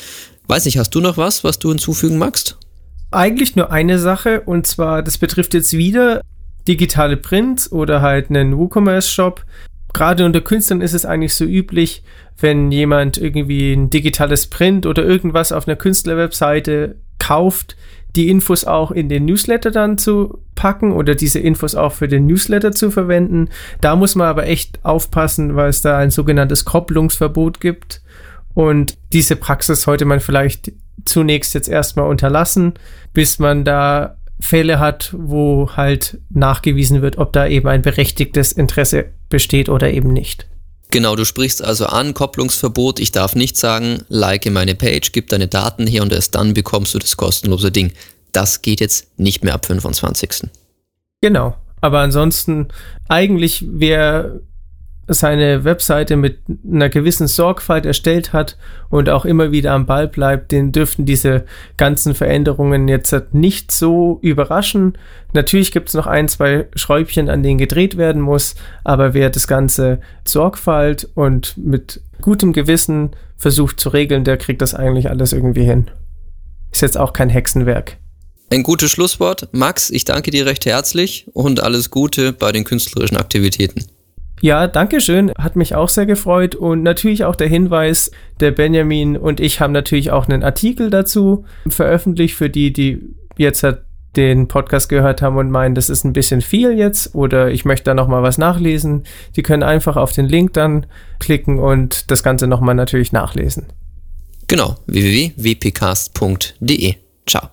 Weiß 0.46 0.64
nicht, 0.64 0.78
hast 0.78 0.94
du 0.94 1.00
noch 1.00 1.16
was, 1.16 1.44
was 1.44 1.58
du 1.58 1.70
hinzufügen 1.70 2.18
magst? 2.18 2.58
Eigentlich 3.10 3.56
nur 3.56 3.70
eine 3.70 3.98
Sache 3.98 4.40
und 4.42 4.66
zwar, 4.66 5.02
das 5.02 5.18
betrifft 5.18 5.54
jetzt 5.54 5.72
wieder 5.72 6.20
digitale 6.66 7.16
Prints 7.16 7.70
oder 7.70 8.00
halt 8.00 8.30
einen 8.30 8.56
WooCommerce-Shop. 8.56 9.44
Gerade 9.92 10.24
unter 10.24 10.40
Künstlern 10.40 10.80
ist 10.80 10.94
es 10.94 11.06
eigentlich 11.06 11.34
so 11.34 11.44
üblich, 11.44 12.02
wenn 12.38 12.72
jemand 12.72 13.16
irgendwie 13.16 13.72
ein 13.72 13.90
digitales 13.90 14.48
Print 14.48 14.86
oder 14.86 15.04
irgendwas 15.04 15.52
auf 15.52 15.68
einer 15.68 15.76
Künstlerwebseite 15.76 16.96
kauft, 17.18 17.76
die 18.16 18.28
Infos 18.28 18.64
auch 18.64 18.90
in 18.90 19.08
den 19.08 19.24
Newsletter 19.24 19.70
dann 19.70 19.98
zu 19.98 20.38
packen 20.54 20.92
oder 20.92 21.14
diese 21.14 21.40
Infos 21.40 21.74
auch 21.74 21.92
für 21.92 22.08
den 22.08 22.26
Newsletter 22.26 22.72
zu 22.72 22.90
verwenden. 22.90 23.48
Da 23.80 23.96
muss 23.96 24.14
man 24.14 24.28
aber 24.28 24.46
echt 24.46 24.84
aufpassen, 24.84 25.56
weil 25.56 25.70
es 25.70 25.82
da 25.82 25.98
ein 25.98 26.10
sogenanntes 26.10 26.64
Kopplungsverbot 26.64 27.60
gibt. 27.60 28.02
Und 28.54 28.96
diese 29.12 29.36
Praxis 29.36 29.82
sollte 29.82 30.04
man 30.04 30.20
vielleicht 30.20 30.72
zunächst 31.04 31.54
jetzt 31.54 31.68
erstmal 31.68 32.08
unterlassen, 32.08 32.74
bis 33.12 33.38
man 33.38 33.64
da 33.64 34.16
Fälle 34.40 34.78
hat, 34.78 35.14
wo 35.16 35.70
halt 35.74 36.18
nachgewiesen 36.30 37.02
wird, 37.02 37.18
ob 37.18 37.32
da 37.32 37.46
eben 37.46 37.68
ein 37.68 37.82
berechtigtes 37.82 38.52
Interesse 38.52 39.06
besteht 39.28 39.68
oder 39.68 39.90
eben 39.90 40.12
nicht. 40.12 40.46
Genau, 40.90 41.16
du 41.16 41.24
sprichst 41.24 41.64
also 41.64 41.86
an, 41.86 42.14
Kopplungsverbot. 42.14 43.00
Ich 43.00 43.10
darf 43.10 43.34
nicht 43.34 43.56
sagen, 43.56 44.04
like 44.08 44.48
meine 44.50 44.76
Page, 44.76 45.10
gib 45.10 45.28
deine 45.28 45.48
Daten 45.48 45.86
her 45.86 46.02
und 46.02 46.12
erst 46.12 46.34
dann 46.36 46.54
bekommst 46.54 46.94
du 46.94 47.00
das 47.00 47.16
kostenlose 47.16 47.72
Ding. 47.72 47.92
Das 48.34 48.60
geht 48.60 48.80
jetzt 48.80 49.18
nicht 49.18 49.42
mehr 49.42 49.54
ab 49.54 49.64
25. 49.64 50.50
Genau. 51.22 51.56
Aber 51.80 52.00
ansonsten, 52.00 52.68
eigentlich, 53.08 53.64
wer 53.68 54.40
seine 55.06 55.64
Webseite 55.64 56.16
mit 56.16 56.38
einer 56.66 56.88
gewissen 56.88 57.26
Sorgfalt 57.26 57.84
erstellt 57.84 58.32
hat 58.32 58.56
und 58.88 59.10
auch 59.10 59.24
immer 59.24 59.52
wieder 59.52 59.72
am 59.72 59.86
Ball 59.86 60.08
bleibt, 60.08 60.50
den 60.50 60.72
dürften 60.72 61.04
diese 61.04 61.44
ganzen 61.76 62.14
Veränderungen 62.14 62.88
jetzt 62.88 63.14
nicht 63.32 63.70
so 63.70 64.18
überraschen. 64.22 64.96
Natürlich 65.34 65.72
gibt 65.72 65.88
es 65.88 65.94
noch 65.94 66.06
ein, 66.06 66.28
zwei 66.28 66.68
Schräubchen, 66.74 67.28
an 67.28 67.42
denen 67.42 67.58
gedreht 67.58 67.96
werden 67.96 68.22
muss, 68.22 68.54
aber 68.82 69.12
wer 69.14 69.28
das 69.30 69.46
Ganze 69.46 70.00
Sorgfalt 70.26 71.08
und 71.14 71.56
mit 71.58 72.00
gutem 72.22 72.52
Gewissen 72.52 73.10
versucht 73.36 73.78
zu 73.78 73.90
regeln, 73.90 74.24
der 74.24 74.38
kriegt 74.38 74.62
das 74.62 74.74
eigentlich 74.74 75.10
alles 75.10 75.34
irgendwie 75.34 75.64
hin. 75.64 75.90
Ist 76.72 76.80
jetzt 76.80 76.98
auch 76.98 77.12
kein 77.12 77.28
Hexenwerk. 77.28 77.98
Ein 78.54 78.62
gutes 78.62 78.92
Schlusswort. 78.92 79.48
Max, 79.50 79.90
ich 79.90 80.04
danke 80.04 80.30
dir 80.30 80.46
recht 80.46 80.64
herzlich 80.64 81.26
und 81.32 81.60
alles 81.60 81.90
Gute 81.90 82.32
bei 82.32 82.52
den 82.52 82.62
künstlerischen 82.62 83.16
Aktivitäten. 83.16 83.84
Ja, 84.40 84.68
danke 84.68 85.00
schön. 85.00 85.32
Hat 85.36 85.56
mich 85.56 85.74
auch 85.74 85.88
sehr 85.88 86.06
gefreut. 86.06 86.54
Und 86.54 86.84
natürlich 86.84 87.24
auch 87.24 87.34
der 87.34 87.48
Hinweis, 87.48 88.12
der 88.38 88.52
Benjamin 88.52 89.16
und 89.16 89.40
ich 89.40 89.58
haben 89.58 89.72
natürlich 89.72 90.12
auch 90.12 90.28
einen 90.28 90.44
Artikel 90.44 90.88
dazu 90.88 91.44
veröffentlicht 91.66 92.36
für 92.36 92.48
die, 92.48 92.72
die 92.72 93.00
jetzt 93.36 93.64
halt 93.64 93.80
den 94.14 94.46
Podcast 94.46 94.88
gehört 94.88 95.20
haben 95.20 95.36
und 95.36 95.50
meinen, 95.50 95.74
das 95.74 95.90
ist 95.90 96.04
ein 96.04 96.12
bisschen 96.12 96.40
viel 96.40 96.78
jetzt 96.78 97.16
oder 97.16 97.50
ich 97.50 97.64
möchte 97.64 97.86
da 97.86 97.94
nochmal 97.94 98.22
was 98.22 98.38
nachlesen. 98.38 99.02
Die 99.34 99.42
können 99.42 99.64
einfach 99.64 99.96
auf 99.96 100.12
den 100.12 100.28
Link 100.28 100.52
dann 100.52 100.86
klicken 101.18 101.58
und 101.58 102.12
das 102.12 102.22
Ganze 102.22 102.46
nochmal 102.46 102.76
natürlich 102.76 103.10
nachlesen. 103.10 103.66
Genau, 104.46 104.76
www.wpcast.de. 104.86 106.94
Ciao. 107.26 107.48